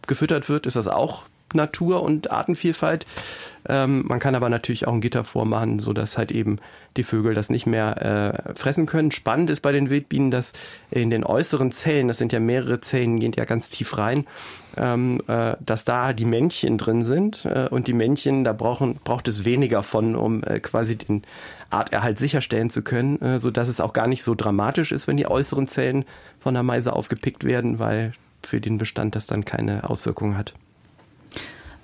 [0.06, 1.24] gefüttert wird, ist das auch
[1.54, 3.06] Natur und Artenvielfalt.
[3.68, 6.58] Ähm, man kann aber natürlich auch ein Gitter vormachen, so dass halt eben
[6.96, 9.10] die Vögel das nicht mehr äh, fressen können.
[9.10, 10.54] Spannend ist bei den Wildbienen, dass
[10.90, 14.26] in den äußeren Zellen, das sind ja mehrere Zellen, gehen ja ganz tief rein,
[14.76, 19.28] ähm, äh, dass da die Männchen drin sind äh, und die Männchen, da brauchen, braucht
[19.28, 21.22] es weniger von, um äh, quasi den
[21.68, 25.16] Arterhalt sicherstellen zu können, äh, so dass es auch gar nicht so dramatisch ist, wenn
[25.16, 26.04] die äußeren Zellen
[26.38, 30.54] von der Meise aufgepickt werden, weil für den Bestand das dann keine Auswirkungen hat.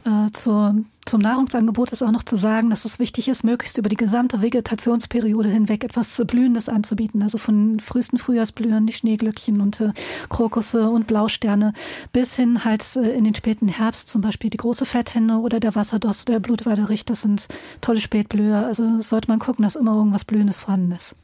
[0.07, 3.89] Äh, zur, zum Nahrungsangebot ist auch noch zu sagen, dass es wichtig ist, möglichst über
[3.89, 7.23] die gesamte Vegetationsperiode hinweg etwas Blühendes anzubieten.
[7.23, 9.93] Also von frühesten Frühjahrsblühen, die Schneeglöckchen und äh,
[10.29, 11.73] Krokusse und Blausterne
[12.13, 15.75] bis hin halt äh, in den späten Herbst zum Beispiel die große Fetthenne oder der
[15.75, 17.05] Wasserdost oder der Blutweiderich.
[17.05, 17.49] Das sind
[17.81, 18.65] tolle Spätblüher.
[18.65, 21.17] Also sollte man gucken, dass immer irgendwas Blühendes vorhanden ist.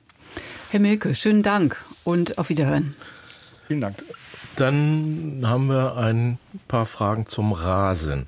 [0.70, 2.96] Herr Milke, schönen Dank und auf Wiederhören.
[3.68, 4.02] Vielen Dank.
[4.56, 6.38] Dann haben wir ein
[6.68, 8.26] paar Fragen zum Rasen.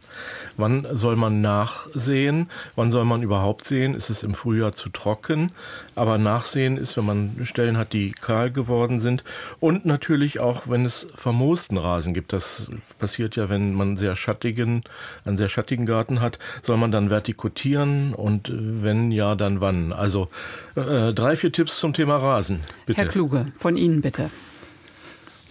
[0.56, 2.48] Wann soll man nachsehen?
[2.76, 3.94] Wann soll man überhaupt sehen?
[3.94, 5.52] Ist es im Frühjahr zu trocken?
[5.94, 9.22] Aber nachsehen ist, wenn man Stellen hat, die kahl geworden sind.
[9.60, 12.32] Und natürlich auch, wenn es vermoosten Rasen gibt.
[12.32, 14.82] Das passiert ja, wenn man sehr schattigen,
[15.24, 16.38] einen sehr schattigen Garten hat.
[16.62, 18.14] Soll man dann vertikutieren?
[18.14, 19.92] Und wenn ja, dann wann?
[19.92, 20.28] Also
[20.74, 22.60] äh, drei, vier Tipps zum Thema Rasen.
[22.86, 23.00] Bitte.
[23.00, 24.30] Herr Kluge, von Ihnen bitte.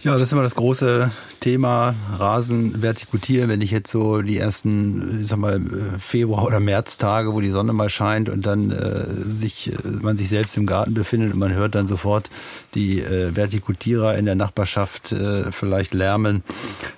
[0.04, 3.48] Ja, das ist immer das große Thema Rasen vertikutieren.
[3.48, 5.58] Wenn ich jetzt so die ersten, ich sag mal,
[5.98, 10.28] Februar- oder Märztage, wo die Sonne mal scheint und dann äh, sich, äh, man sich
[10.28, 12.28] selbst im Garten befindet und man hört dann sofort
[12.74, 16.44] die äh, Vertikutierer in der Nachbarschaft äh, vielleicht lärmen,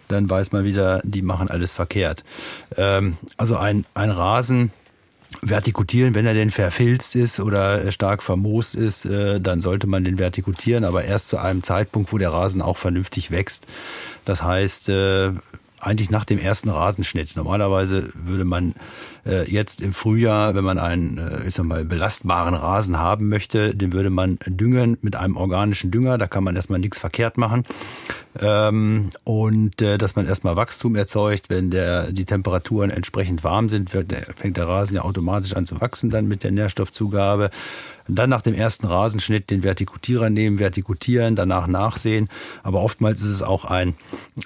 [0.08, 2.24] dann weiß man wieder, die machen alles verkehrt.
[2.76, 4.72] Ähm, also ein, ein Rasen,
[5.42, 10.18] vertikutieren, wenn er denn verfilzt ist oder stark vermoost ist, äh, dann sollte man den
[10.18, 13.66] vertikutieren, aber erst zu einem Zeitpunkt, wo der Rasen auch vernünftig wächst.
[14.24, 15.32] Das heißt, äh,
[15.78, 17.36] eigentlich nach dem ersten Rasenschnitt.
[17.36, 18.74] Normalerweise würde man
[19.26, 23.74] äh, jetzt im Frühjahr, wenn man einen, äh, ich sag mal, belastbaren Rasen haben möchte,
[23.74, 26.18] den würde man düngen mit einem organischen Dünger.
[26.18, 27.64] Da kann man erstmal nichts verkehrt machen.
[28.40, 33.94] Ähm, und äh, dass man erstmal Wachstum erzeugt, wenn der, die Temperaturen entsprechend warm sind,
[33.94, 37.50] wird, fängt der Rasen ja automatisch an zu wachsen dann mit der Nährstoffzugabe.
[38.08, 42.28] Und dann nach dem ersten Rasenschnitt den Vertikutierer nehmen, vertikutieren, danach nachsehen.
[42.62, 43.94] Aber oftmals ist es auch ein,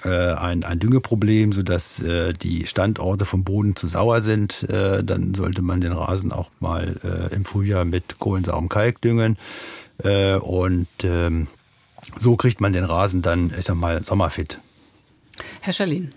[0.03, 4.65] äh, ein, ein Düngeproblem, sodass äh, die Standorte vom Boden zu sauer sind.
[4.71, 9.37] Äh, dann sollte man den Rasen auch mal äh, im Frühjahr mit kohlensaurem Kalk düngen.
[10.03, 11.47] Äh, und ähm,
[12.17, 14.59] so kriegt man den Rasen dann, ich sag mal, sommerfit.
[15.59, 16.11] Herr Schalin.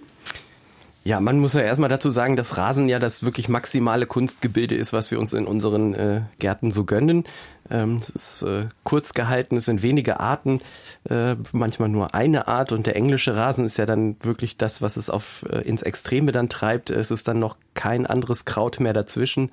[1.03, 4.95] Ja, man muss ja erstmal dazu sagen, dass Rasen ja das wirklich maximale Kunstgebilde ist,
[4.95, 7.25] was wir uns in unseren äh, Gärten so gönnen.
[7.71, 10.61] Ähm, es ist äh, kurz gehalten, es sind wenige Arten,
[11.09, 14.97] äh, manchmal nur eine Art und der englische Rasen ist ja dann wirklich das, was
[14.97, 16.91] es auf äh, ins Extreme dann treibt.
[16.91, 19.51] Es ist dann noch kein anderes Kraut mehr dazwischen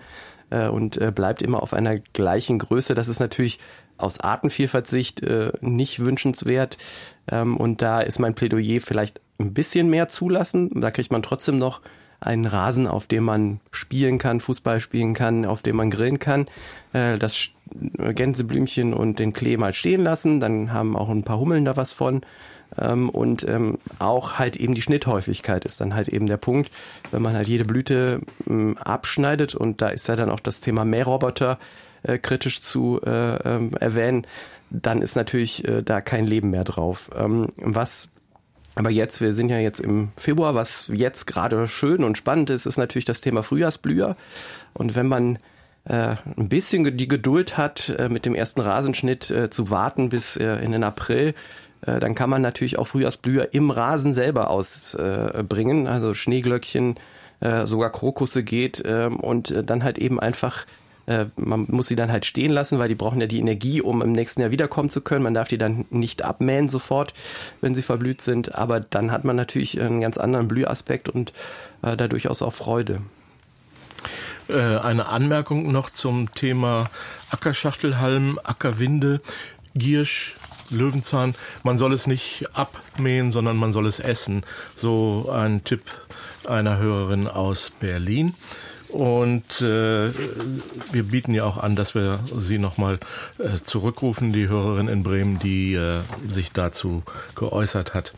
[0.49, 2.95] äh, und äh, bleibt immer auf einer gleichen Größe.
[2.95, 3.59] Das ist natürlich
[3.97, 6.78] aus Artenvielfaltssicht äh, nicht wünschenswert.
[7.30, 10.82] Ähm, und da ist mein Plädoyer vielleicht ein bisschen mehr zulassen.
[10.82, 11.82] Da kriegt man trotzdem noch
[12.22, 16.45] einen Rasen, auf dem man spielen kann, Fußball spielen kann, auf dem man grillen kann.
[16.93, 17.49] Äh, das
[17.97, 21.93] Gänseblümchen und den Klee mal stehen lassen, dann haben auch ein paar Hummeln da was
[21.93, 22.22] von.
[22.78, 26.72] Ähm, und ähm, auch halt eben die Schnitthäufigkeit ist dann halt eben der Punkt,
[27.11, 30.86] wenn man halt jede Blüte ähm, abschneidet und da ist ja dann auch das Thema
[30.86, 31.57] Mähroboter
[32.03, 34.28] äh, kritisch zu äh, erwähnen,
[34.69, 37.09] dann ist natürlich da kein Leben mehr drauf.
[37.13, 38.09] was
[38.76, 42.65] aber jetzt, wir sind ja jetzt im Februar, was jetzt gerade schön und spannend ist,
[42.65, 44.15] ist natürlich das Thema Frühjahrsblüher.
[44.74, 45.39] Und wenn man
[45.86, 50.38] äh, ein bisschen die Geduld hat, äh, mit dem ersten Rasenschnitt äh, zu warten bis
[50.38, 51.34] äh, in den April,
[51.84, 55.88] dann kann man natürlich auch Frühjahrsblüher im Rasen selber ausbringen.
[55.88, 56.99] also Schneeglöckchen,
[57.63, 60.67] sogar Krokusse geht ähm, und dann halt eben einfach
[61.12, 64.01] äh, man muss sie dann halt stehen lassen, weil die brauchen ja die Energie, um
[64.01, 65.24] im nächsten Jahr wiederkommen zu können.
[65.24, 67.14] Man darf die dann nicht abmähen sofort,
[67.59, 68.55] wenn sie verblüht sind.
[68.55, 71.34] Aber dann hat man natürlich einen ganz anderen Blühaspekt und
[71.82, 73.01] äh, da durchaus auch Freude.
[74.47, 76.89] Äh, eine Anmerkung noch zum Thema
[77.30, 79.22] Ackerschachtelhalm, Ackerwinde,
[79.76, 80.36] Giersch,
[80.70, 81.36] Löwenzahn.
[81.64, 84.43] Man soll es nicht abmähen, sondern man soll es essen.
[84.76, 85.84] So ein Tipp
[86.47, 88.34] einer Hörerin aus Berlin.
[88.92, 90.12] Und äh,
[90.92, 93.00] wir bieten ja auch an, dass wir Sie nochmal
[93.38, 97.04] äh, zurückrufen, die Hörerin in Bremen, die äh, sich dazu
[97.36, 98.14] geäußert hat.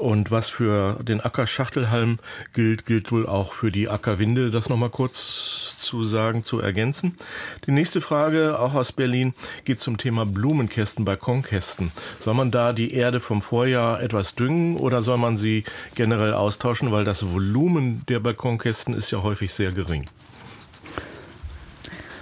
[0.00, 2.20] Und was für den Ackerschachtelhalm
[2.54, 4.50] gilt, gilt wohl auch für die Ackerwinde.
[4.50, 7.18] Das nochmal kurz zu sagen, zu ergänzen.
[7.66, 9.34] Die nächste Frage, auch aus Berlin,
[9.66, 11.92] geht zum Thema Blumenkästen, Balkonkästen.
[12.18, 16.92] Soll man da die Erde vom Vorjahr etwas düngen oder soll man sie generell austauschen,
[16.92, 20.06] weil das Volumen der Balkonkästen ist ja häufig sehr gering?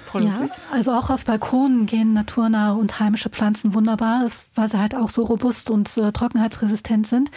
[0.08, 0.40] Frau ja,
[0.72, 5.22] also auch auf Balkonen gehen naturnahe und heimische Pflanzen wunderbar, weil sie halt auch so
[5.22, 7.30] robust und äh, trockenheitsresistent sind.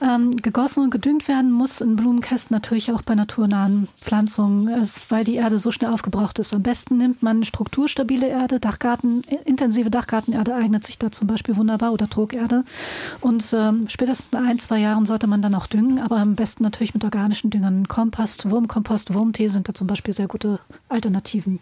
[0.00, 5.24] Ähm, gegossen und gedüngt werden muss in Blumenkästen natürlich auch bei naturnahen Pflanzungen, äh, weil
[5.24, 6.54] die Erde so schnell aufgebraucht ist.
[6.54, 11.92] Am besten nimmt man strukturstabile Erde, Dachgarten, intensive Dachgartenerde eignet sich da zum Beispiel wunderbar
[11.92, 12.64] oder Trogerde.
[13.20, 16.62] Und ähm, spätestens in ein, zwei Jahren sollte man dann auch düngen, aber am besten
[16.62, 17.88] natürlich mit organischen Düngern.
[17.88, 21.60] Kompost, Wurmkompost, Wurmtee sind da zum Beispiel sehr gute Alternativen.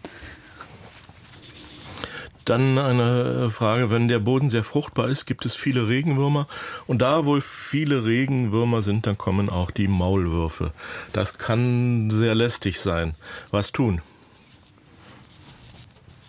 [2.45, 6.47] Dann eine Frage, wenn der Boden sehr fruchtbar ist, gibt es viele Regenwürmer.
[6.85, 10.71] Und da, wo viele Regenwürmer sind, dann kommen auch die Maulwürfe.
[11.11, 13.15] Das kann sehr lästig sein.
[13.49, 14.01] Was tun?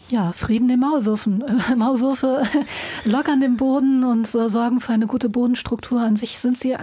[0.09, 1.45] Ja, Frieden den Maulwürfen.
[1.77, 2.45] Maulwürfe
[3.05, 6.01] lockern den Boden und äh, sorgen für eine gute Bodenstruktur.
[6.01, 6.77] An sich sind sie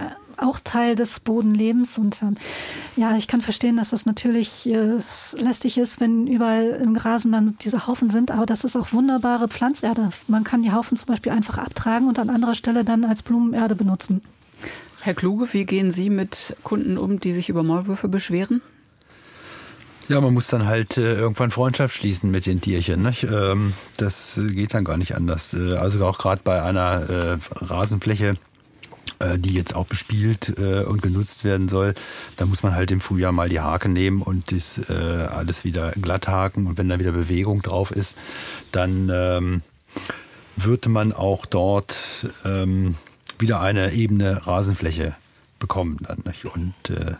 [0.44, 1.98] auch Teil des Bodenlebens.
[1.98, 2.36] Und ähm,
[2.96, 4.98] ja, ich kann verstehen, dass das natürlich äh,
[5.36, 8.30] lästig ist, wenn überall im Rasen dann diese Haufen sind.
[8.30, 10.10] Aber das ist auch wunderbare Pflanzerde.
[10.28, 13.74] Man kann die Haufen zum Beispiel einfach abtragen und an anderer Stelle dann als Blumenerde
[13.74, 14.22] benutzen.
[15.00, 18.62] Herr Kluge, wie gehen Sie mit Kunden um, die sich über Maulwürfe beschweren?
[20.08, 23.02] Ja, man muss dann halt äh, irgendwann Freundschaft schließen mit den Tierchen.
[23.02, 23.24] Nicht?
[23.24, 25.54] Ähm, das geht dann gar nicht anders.
[25.54, 28.34] Äh, also auch gerade bei einer äh, Rasenfläche, äh,
[29.38, 31.94] die jetzt auch bespielt äh, und genutzt werden soll,
[32.36, 35.92] da muss man halt im Frühjahr mal die Hake nehmen und das äh, alles wieder
[35.92, 36.66] glatt haken.
[36.66, 38.16] Und wenn da wieder Bewegung drauf ist,
[38.72, 39.62] dann ähm,
[40.56, 41.96] würde man auch dort
[42.44, 42.96] ähm,
[43.38, 45.14] wieder eine ebene Rasenfläche
[45.58, 45.98] bekommen.
[46.02, 46.44] Dann, nicht?
[46.44, 47.14] Und äh,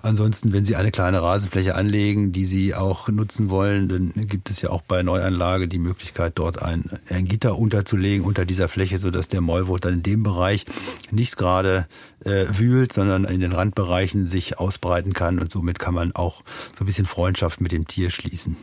[0.00, 4.62] Ansonsten, wenn Sie eine kleine Rasenfläche anlegen, die Sie auch nutzen wollen, dann gibt es
[4.62, 9.28] ja auch bei Neuanlage die Möglichkeit, dort ein, ein Gitter unterzulegen unter dieser Fläche, sodass
[9.28, 10.66] der Maulwurf dann in dem Bereich
[11.10, 11.86] nicht gerade
[12.24, 15.40] äh, wühlt, sondern in den Randbereichen sich ausbreiten kann.
[15.40, 16.42] Und somit kann man auch
[16.76, 18.56] so ein bisschen Freundschaft mit dem Tier schließen.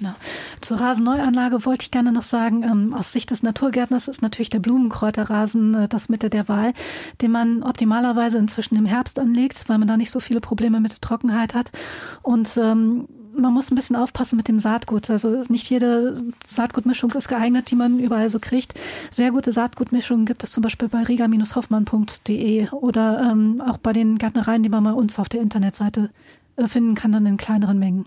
[0.00, 0.14] Genau.
[0.62, 4.58] Zur Rasenneuanlage wollte ich gerne noch sagen, ähm, aus Sicht des Naturgärtners ist natürlich der
[4.58, 6.72] Blumenkräuterrasen äh, das Mitte der Wahl,
[7.20, 11.02] den man optimalerweise inzwischen im Herbst anlegt, weil man da nicht so viele Probleme mit
[11.02, 11.70] Trockenheit hat.
[12.22, 15.10] Und ähm, man muss ein bisschen aufpassen mit dem Saatgut.
[15.10, 18.72] Also nicht jede Saatgutmischung ist geeignet, die man überall so kriegt.
[19.10, 24.62] Sehr gute Saatgutmischungen gibt es zum Beispiel bei riga-hoffmann.de oder ähm, auch bei den Gärtnereien,
[24.62, 26.08] die man bei uns auf der Internetseite
[26.56, 28.06] äh, finden kann, dann in kleineren Mengen.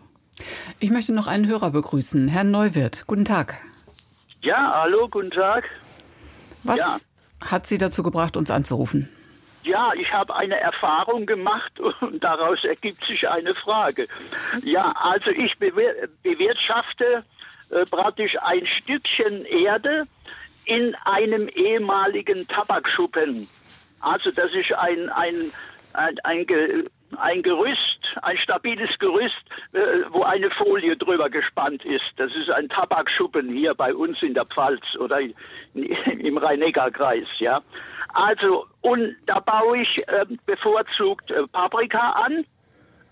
[0.79, 3.05] Ich möchte noch einen Hörer begrüßen, Herrn Neuwirth.
[3.07, 3.55] Guten Tag.
[4.41, 5.63] Ja, hallo, guten Tag.
[6.63, 6.97] Was ja.
[7.41, 9.09] hat Sie dazu gebracht, uns anzurufen?
[9.63, 14.07] Ja, ich habe eine Erfahrung gemacht und daraus ergibt sich eine Frage.
[14.63, 17.23] Ja, also ich bewirtschafte
[17.69, 20.05] äh, praktisch ein Stückchen Erde
[20.65, 23.47] in einem ehemaligen Tabakschuppen.
[23.99, 25.51] Also das ist ein, ein,
[25.93, 26.89] ein, ein ein
[27.41, 29.43] Gerüst, ein stabiles Gerüst,
[29.73, 32.05] äh, wo eine Folie drüber gespannt ist.
[32.17, 35.33] Das ist ein Tabakschuppen hier bei uns in der Pfalz oder in,
[35.73, 37.61] im Rhein-Neckar-Kreis, ja.
[38.13, 42.45] Also, und da baue ich äh, bevorzugt äh, Paprika an,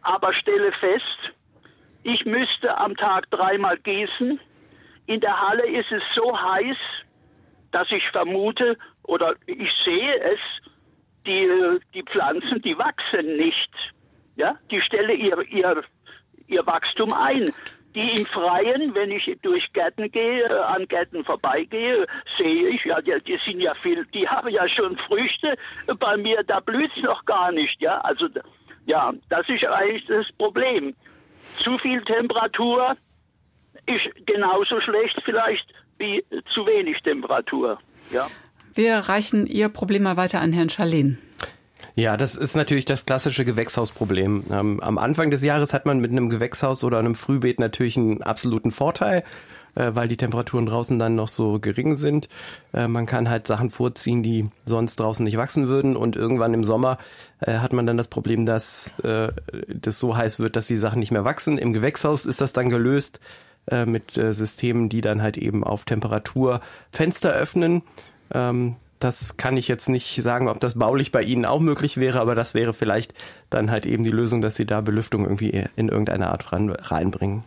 [0.03, 1.33] aber stelle fest,
[2.03, 4.39] ich müsste am Tag dreimal gießen.
[5.07, 6.77] In der Halle ist es so heiß,
[7.71, 10.39] dass ich vermute oder ich sehe es,
[11.26, 13.72] die, die Pflanzen, die wachsen nicht.
[14.36, 15.84] Ja, die stellen ihr, ihr,
[16.47, 17.51] ihr Wachstum ein.
[17.93, 22.07] Die im Freien, wenn ich durch Gärten gehe, an Gärten vorbeigehe,
[22.38, 25.57] sehe ich, ja, die, die sind ja viel, die haben ja schon Früchte.
[25.99, 27.99] Bei mir, da blüht es noch gar nicht, ja.
[27.99, 28.30] Also,
[28.86, 30.95] ja, das ist eigentlich das Problem.
[31.57, 32.95] Zu viel Temperatur
[33.86, 37.78] ist genauso schlecht vielleicht wie zu wenig Temperatur,
[38.09, 38.28] ja.
[38.74, 41.17] Wir reichen Ihr Problem mal weiter an Herrn Schalin.
[41.95, 44.45] Ja, das ist natürlich das klassische Gewächshausproblem.
[44.49, 48.22] Ähm, am Anfang des Jahres hat man mit einem Gewächshaus oder einem Frühbeet natürlich einen
[48.22, 49.24] absoluten Vorteil,
[49.76, 52.30] äh, weil die Temperaturen draußen dann noch so gering sind.
[52.74, 55.97] Äh, man kann halt Sachen vorziehen, die sonst draußen nicht wachsen würden.
[55.97, 56.97] Und irgendwann im Sommer
[57.41, 58.93] äh, hat man dann das Problem, dass
[59.67, 61.57] das so heiß wird, dass die Sachen nicht mehr wachsen.
[61.57, 63.19] Im Gewächshaus ist das dann gelöst
[63.86, 66.61] mit Systemen, die dann halt eben auf Temperatur
[66.91, 67.84] Fenster öffnen
[68.34, 72.19] ähm, das kann ich jetzt nicht sagen, ob das baulich bei Ihnen auch möglich wäre,
[72.19, 73.13] aber das wäre vielleicht
[73.49, 77.43] dann halt eben die Lösung, dass Sie da Belüftung irgendwie in irgendeiner Art reinbringen.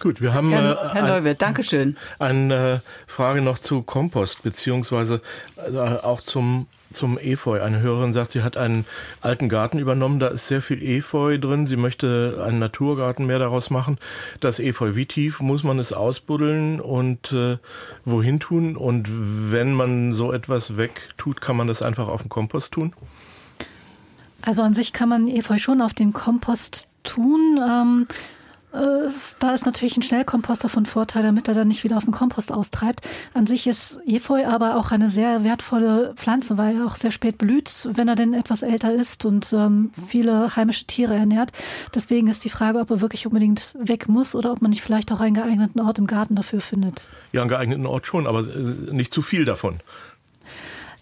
[0.00, 1.96] Gut, wir haben Herr, äh, Herr Neuwirth, Dankeschön.
[2.18, 5.20] Eine Frage noch zu Kompost beziehungsweise
[5.56, 7.62] äh, auch zum zum Efeu.
[7.62, 8.84] Eine Hörerin sagt, sie hat einen
[9.20, 11.66] alten Garten übernommen, da ist sehr viel Efeu drin.
[11.66, 13.98] Sie möchte einen Naturgarten mehr daraus machen.
[14.40, 17.58] Das Efeu, wie tief muss man es ausbuddeln und äh,
[18.04, 18.76] wohin tun?
[18.76, 22.92] Und wenn man so etwas wegtut, kann man das einfach auf den Kompost tun?
[24.42, 27.60] Also an sich kann man Efeu schon auf den Kompost tun.
[27.62, 28.14] Ähm äh,
[28.70, 32.52] da ist natürlich ein Schnellkomposter von Vorteil, damit er dann nicht wieder auf den Kompost
[32.52, 33.00] austreibt.
[33.32, 37.38] An sich ist Efeu aber auch eine sehr wertvolle Pflanze, weil er auch sehr spät
[37.38, 41.52] blüht, wenn er denn etwas älter ist und ähm, viele heimische Tiere ernährt.
[41.94, 45.10] Deswegen ist die Frage, ob er wirklich unbedingt weg muss oder ob man nicht vielleicht
[45.12, 47.08] auch einen geeigneten Ort im Garten dafür findet.
[47.32, 49.80] Ja, einen geeigneten Ort schon, aber äh, nicht zu viel davon.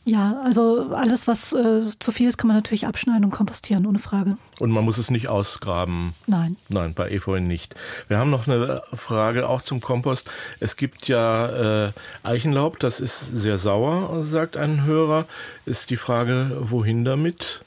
[0.09, 3.99] Ja, also alles, was äh, zu viel ist, kann man natürlich abschneiden und kompostieren, ohne
[3.99, 4.39] Frage.
[4.61, 6.15] Und man muss es nicht ausgraben?
[6.29, 6.57] Nein.
[6.69, 7.75] Nein, bei Efeu nicht.
[8.07, 10.31] Wir haben noch eine Frage auch zum Kompost.
[10.61, 11.93] Es gibt ja äh,
[12.23, 15.27] Eichenlaub, das ist sehr sauer, sagt ein Hörer.
[15.65, 17.63] Ist die Frage, wohin damit?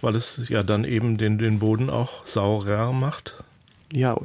[0.00, 3.34] Weil es ja dann eben den, den Boden auch saurer macht?
[3.92, 4.16] Ja,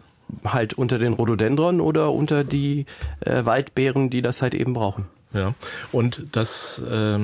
[0.46, 2.86] halt unter den Rhododendron oder unter die
[3.20, 5.08] äh, Waldbeeren, die das halt eben brauchen.
[5.34, 5.54] Ja,
[5.92, 7.20] und das äh,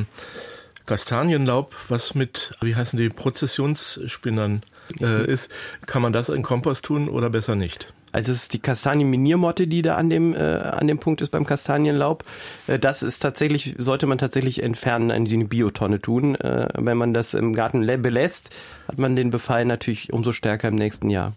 [0.85, 4.61] Kastanienlaub, was mit, wie heißen die, Prozessionsspinnern
[4.99, 5.49] äh, ist,
[5.85, 7.93] kann man das in Kompost tun oder besser nicht?
[8.11, 11.45] Also es ist die Kastanienminiermotte, die da an dem, äh, an dem Punkt ist beim
[11.45, 12.25] Kastanienlaub.
[12.67, 16.35] Äh, das ist tatsächlich, sollte man tatsächlich entfernen, in die Biotonne tun.
[16.35, 18.53] Äh, wenn man das im Garten belässt,
[18.87, 21.33] hat man den Befall natürlich umso stärker im nächsten Jahr.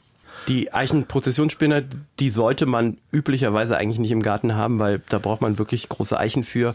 [0.49, 1.82] Die Eichenprozessionsspinner,
[2.20, 6.18] die sollte man üblicherweise eigentlich nicht im Garten haben, weil da braucht man wirklich große
[6.18, 6.74] Eichen für.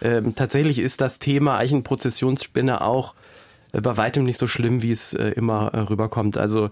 [0.00, 3.14] Ähm, tatsächlich ist das Thema Eichenprozessionsspinne auch
[3.72, 6.38] äh, bei weitem nicht so schlimm, wie es äh, immer äh, rüberkommt.
[6.38, 6.70] Also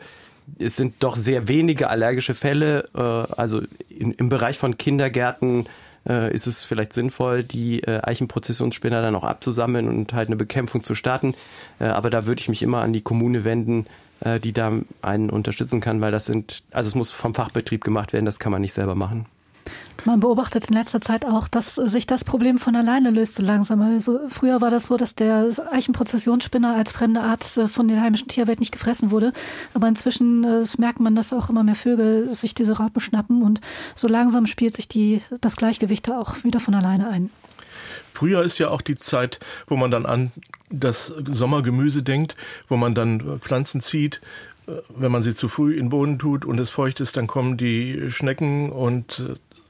[0.59, 2.84] es sind doch sehr wenige allergische Fälle.
[2.95, 5.66] Äh, also in, im Bereich von Kindergärten
[6.09, 10.95] äh, ist es vielleicht sinnvoll, die Eichenprozessionsspinner dann auch abzusammeln und halt eine Bekämpfung zu
[10.95, 11.34] starten.
[11.80, 13.87] Aber da würde ich mich immer an die Kommune wenden,
[14.20, 18.12] äh, die da einen unterstützen kann, weil das sind, also es muss vom Fachbetrieb gemacht
[18.12, 19.26] werden, das kann man nicht selber machen.
[20.04, 23.82] Man beobachtet in letzter Zeit auch, dass sich das Problem von alleine löst so langsam.
[23.82, 28.28] Also früher war das so, dass der Eichenprozessionsspinner als fremde Art äh, von der heimischen
[28.28, 29.32] Tierwelt nicht gefressen wurde.
[29.74, 33.60] Aber inzwischen äh, merkt man, dass auch immer mehr Vögel sich diese Raupen schnappen und
[33.96, 37.30] so langsam spielt sich die, das Gleichgewicht auch wieder von alleine ein.
[38.16, 40.32] Früher ist ja auch die Zeit, wo man dann an
[40.70, 42.34] das Sommergemüse denkt,
[42.66, 44.22] wo man dann Pflanzen zieht,
[44.66, 47.26] äh, wenn man sie zu früh in den Boden tut und es feucht ist, dann
[47.26, 49.22] kommen die Schnecken und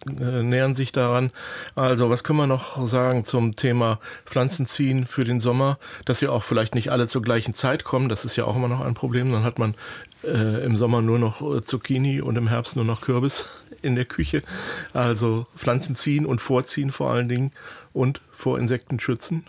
[0.07, 1.33] äh, nähern sich daran.
[1.75, 5.81] Also, was können wir noch sagen zum Thema Pflanzenziehen für den Sommer?
[6.05, 8.69] Dass sie auch vielleicht nicht alle zur gleichen Zeit kommen, das ist ja auch immer
[8.69, 9.33] noch ein Problem.
[9.33, 9.75] Dann hat man
[10.23, 13.47] äh, im Sommer nur noch äh, Zucchini und im Herbst nur noch Kürbis
[13.83, 14.45] in der Küche.
[14.93, 17.51] Also Pflanzen ziehen und vorziehen vor allen Dingen
[17.93, 19.45] und vor Insekten schützen.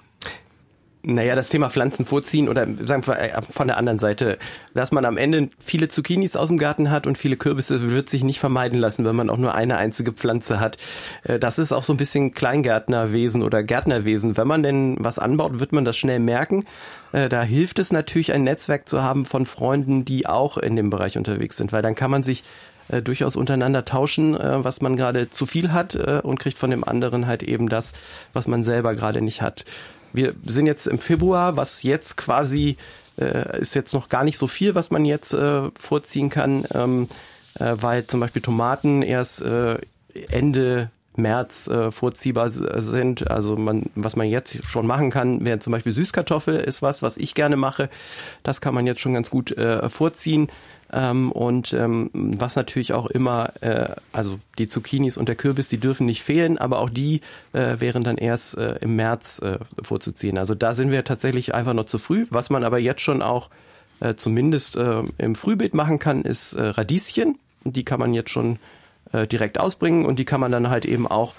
[1.10, 4.38] Naja, das Thema Pflanzen vorziehen oder sagen wir äh, von der anderen Seite,
[4.74, 8.26] dass man am Ende viele Zucchinis aus dem Garten hat und viele Kürbisse wird sich
[8.26, 10.76] nicht vermeiden lassen, wenn man auch nur eine einzige Pflanze hat.
[11.24, 14.36] Äh, das ist auch so ein bisschen Kleingärtnerwesen oder Gärtnerwesen.
[14.36, 16.66] Wenn man denn was anbaut, wird man das schnell merken.
[17.14, 20.90] Äh, da hilft es natürlich, ein Netzwerk zu haben von Freunden, die auch in dem
[20.90, 22.44] Bereich unterwegs sind, weil dann kann man sich
[22.90, 26.70] äh, durchaus untereinander tauschen, äh, was man gerade zu viel hat äh, und kriegt von
[26.70, 27.94] dem anderen halt eben das,
[28.34, 29.66] was man selber gerade nicht hat.
[30.14, 32.78] Wir sind jetzt im Februar, was jetzt quasi
[33.20, 37.10] äh, ist jetzt noch gar nicht so viel, was man jetzt äh, vorziehen kann, ähm,
[37.60, 39.44] äh, weil zum Beispiel Tomaten erst
[40.30, 43.30] Ende März äh, vorziehbar sind.
[43.30, 47.18] Also man, was man jetzt schon machen kann, wäre zum Beispiel Süßkartoffel ist was, was
[47.18, 47.90] ich gerne mache.
[48.44, 50.48] Das kann man jetzt schon ganz gut äh, vorziehen.
[50.92, 55.80] Ähm, und ähm, was natürlich auch immer, äh, also die Zucchinis und der Kürbis, die
[55.80, 57.22] dürfen nicht fehlen, aber auch die
[57.54, 60.38] äh, wären dann erst äh, im März äh, vorzuziehen.
[60.38, 62.26] Also da sind wir tatsächlich einfach noch zu früh.
[62.30, 63.50] Was man aber jetzt schon auch
[64.00, 67.38] äh, zumindest äh, im Frühbeet machen kann, ist Radieschen.
[67.64, 68.60] Die kann man jetzt schon
[69.14, 71.34] direkt ausbringen und die kann man dann halt eben auch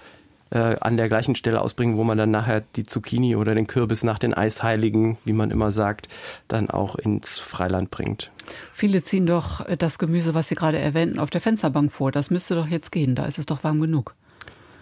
[0.51, 4.03] äh, an der gleichen Stelle ausbringen, wo man dann nachher die Zucchini oder den Kürbis
[4.03, 6.09] nach den Eisheiligen, wie man immer sagt,
[6.49, 8.31] dann auch ins Freiland bringt.
[8.73, 12.13] Viele ziehen doch das Gemüse, was Sie gerade erwähnten, auf der Fensterbank vor.
[12.13, 14.15] Das müsste doch jetzt gehen, da ist es doch warm genug.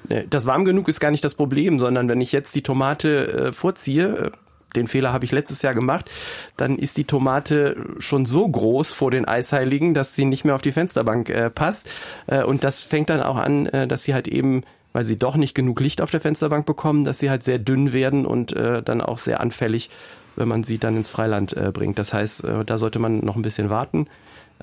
[0.09, 3.49] Äh, das warm genug ist gar nicht das Problem, sondern wenn ich jetzt die Tomate
[3.49, 4.31] äh, vorziehe, äh,
[4.77, 6.11] den Fehler habe ich letztes Jahr gemacht,
[6.57, 10.63] dann ist die Tomate schon so groß vor den Eisheiligen, dass sie nicht mehr auf
[10.63, 11.89] die Fensterbank äh, passt.
[12.27, 14.63] Äh, und das fängt dann auch an, äh, dass sie halt eben
[14.97, 17.93] weil sie doch nicht genug Licht auf der Fensterbank bekommen, dass sie halt sehr dünn
[17.93, 19.91] werden und äh, dann auch sehr anfällig,
[20.37, 21.99] wenn man sie dann ins Freiland äh, bringt.
[21.99, 24.07] Das heißt, äh, da sollte man noch ein bisschen warten.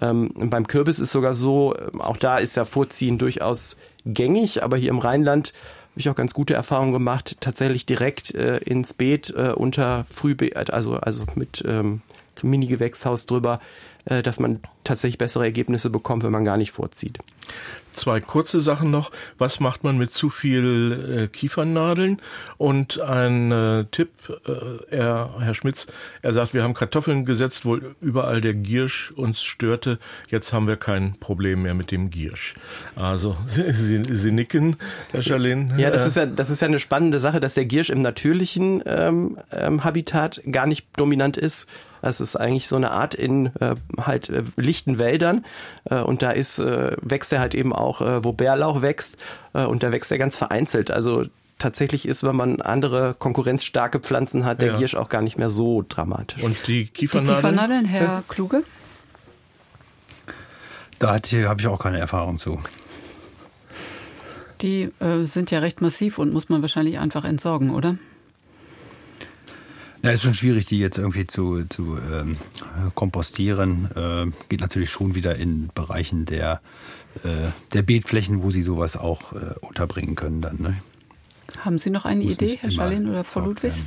[0.01, 3.77] Ähm, beim Kürbis ist sogar so, äh, auch da ist ja Vorziehen durchaus
[4.07, 5.53] gängig, aber hier im Rheinland
[5.91, 10.73] habe ich auch ganz gute Erfahrungen gemacht, tatsächlich direkt äh, ins Beet äh, unter Frühbeet,
[10.73, 12.01] also, also mit ähm,
[12.41, 13.59] Mini-Gewächshaus drüber,
[14.05, 17.19] äh, dass man tatsächlich bessere Ergebnisse bekommt, wenn man gar nicht vorzieht.
[17.93, 19.11] Zwei kurze Sachen noch.
[19.37, 22.19] Was macht man mit zu viel äh, Kiefernadeln?
[22.57, 24.09] Und ein äh, Tipp,
[24.47, 25.85] äh, er, Herr Schmitz,
[26.23, 29.99] er sagt, wir haben Kartoffeln gesetzt, wo überall der Giersch uns störte.
[30.27, 32.55] Jetzt haben wir kein Problem mehr mit dem Giersch.
[32.95, 34.77] Also Sie, Sie, Sie nicken,
[35.11, 35.73] Herr Schalin.
[35.77, 38.81] Ja, das ist ja, das ist ja eine spannende Sache, dass der Giersch im natürlichen
[38.87, 41.69] ähm, ähm, Habitat gar nicht dominant ist.
[42.03, 44.43] Das ist eigentlich so eine Art in äh, halt äh,
[44.73, 45.45] lichten Wäldern
[45.85, 49.17] äh, und da ist äh, wächst er halt eben auch, äh, wo Bärlauch wächst
[49.53, 50.89] und da wächst er ganz vereinzelt.
[50.89, 51.25] Also
[51.59, 54.77] tatsächlich ist, wenn man andere konkurrenzstarke Pflanzen hat, der ja.
[54.77, 56.41] Giersch auch gar nicht mehr so dramatisch.
[56.41, 57.35] Und die Kiefernadeln?
[57.35, 58.23] Die Kiefernadeln, Herr ja.
[58.27, 58.63] Kluge?
[60.97, 62.59] Da habe ich auch keine Erfahrung zu.
[64.63, 67.97] Die äh, sind ja recht massiv und muss man wahrscheinlich einfach entsorgen, oder?
[70.03, 72.35] Ja, ist schon schwierig, die jetzt irgendwie zu, zu ähm,
[72.93, 73.89] kompostieren.
[73.95, 76.59] Äh, geht natürlich schon wieder in Bereichen der,
[77.23, 80.57] äh, der Beetflächen, wo sie sowas auch äh, unterbringen können dann.
[80.61, 80.75] Ne?
[81.59, 83.77] Haben Sie noch eine Muss Idee, Herr Schalin oder Frau Ludwigs?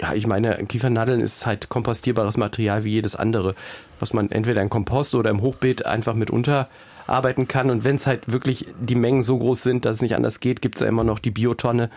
[0.00, 3.54] Ja, ich meine, Kiefernadeln ist halt kompostierbares Material wie jedes andere,
[3.98, 7.68] was man entweder in Kompost oder im Hochbeet einfach mit unterarbeiten kann.
[7.68, 10.62] Und wenn es halt wirklich die Mengen so groß sind, dass es nicht anders geht,
[10.62, 11.90] gibt es ja immer noch die Biotonne,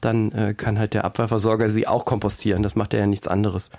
[0.00, 2.62] dann äh, kann halt der Abfallversorger sie auch kompostieren.
[2.62, 3.70] Das macht er ja nichts anderes.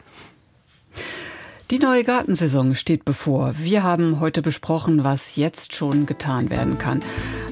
[1.71, 3.53] Die neue Gartensaison steht bevor.
[3.59, 7.03] Wir haben heute besprochen, was jetzt schon getan werden kann.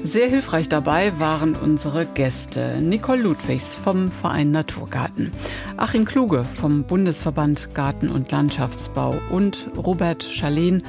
[0.02, 2.80] Sehr hilfreich dabei waren unsere Gäste.
[2.80, 5.32] Nicole Ludwigs vom Verein Naturgarten,
[5.76, 10.82] Achim Kluge vom Bundesverband Garten- und Landschaftsbau und Robert Schalen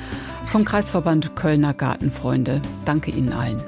[0.47, 2.64] vom Kreisverband Kölner Gartenfreunde.
[2.85, 3.64] Danke Ihnen allen.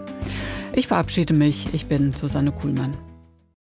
[0.74, 1.72] Ich verabschiede mich.
[1.72, 2.98] Ich bin Susanne Kuhlmann.